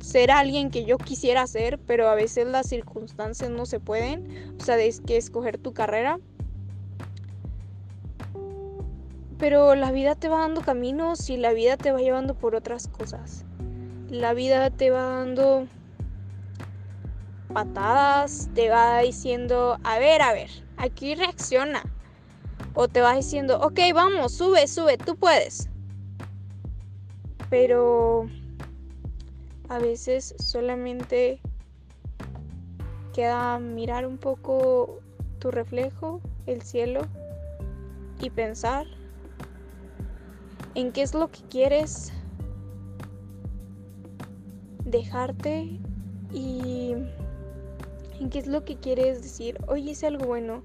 ser 0.00 0.30
alguien 0.30 0.70
que 0.70 0.84
yo 0.84 0.98
quisiera 0.98 1.46
ser, 1.46 1.78
pero 1.78 2.08
a 2.08 2.14
veces 2.14 2.46
las 2.46 2.68
circunstancias 2.68 3.50
no 3.50 3.66
se 3.66 3.80
pueden. 3.80 4.54
O 4.60 4.64
sea, 4.64 4.78
es 4.78 5.00
que 5.00 5.16
escoger 5.16 5.58
tu 5.58 5.72
carrera. 5.72 6.20
Pero 9.38 9.74
la 9.74 9.92
vida 9.92 10.14
te 10.14 10.28
va 10.28 10.40
dando 10.40 10.62
caminos 10.62 11.28
y 11.28 11.36
la 11.36 11.52
vida 11.52 11.76
te 11.76 11.92
va 11.92 11.98
llevando 11.98 12.34
por 12.34 12.54
otras 12.54 12.88
cosas. 12.88 13.44
La 14.08 14.32
vida 14.32 14.70
te 14.70 14.90
va 14.90 15.02
dando 15.02 15.66
patadas, 17.52 18.48
te 18.54 18.70
va 18.70 19.00
diciendo, 19.00 19.78
a 19.82 19.98
ver, 19.98 20.22
a 20.22 20.32
ver, 20.32 20.50
aquí 20.76 21.14
reacciona. 21.14 21.82
O 22.74 22.88
te 22.88 23.00
va 23.00 23.14
diciendo, 23.14 23.58
ok, 23.60 23.78
vamos, 23.94 24.32
sube, 24.32 24.66
sube, 24.68 24.98
tú 24.98 25.16
puedes. 25.16 25.68
Pero 27.50 28.28
a 29.68 29.78
veces 29.78 30.34
solamente 30.38 31.40
queda 33.12 33.58
mirar 33.58 34.06
un 34.06 34.18
poco 34.18 35.00
tu 35.38 35.50
reflejo, 35.50 36.20
el 36.46 36.62
cielo, 36.62 37.00
y 38.20 38.30
pensar 38.30 38.86
en 40.74 40.92
qué 40.92 41.02
es 41.02 41.14
lo 41.14 41.30
que 41.30 41.40
quieres 41.50 42.12
dejarte 44.84 45.80
y 46.32 46.94
en 48.20 48.30
qué 48.30 48.38
es 48.38 48.46
lo 48.46 48.64
que 48.64 48.76
quieres 48.76 49.22
decir, 49.22 49.58
hoy 49.66 49.90
hice 49.90 50.06
algo 50.06 50.26
bueno, 50.26 50.62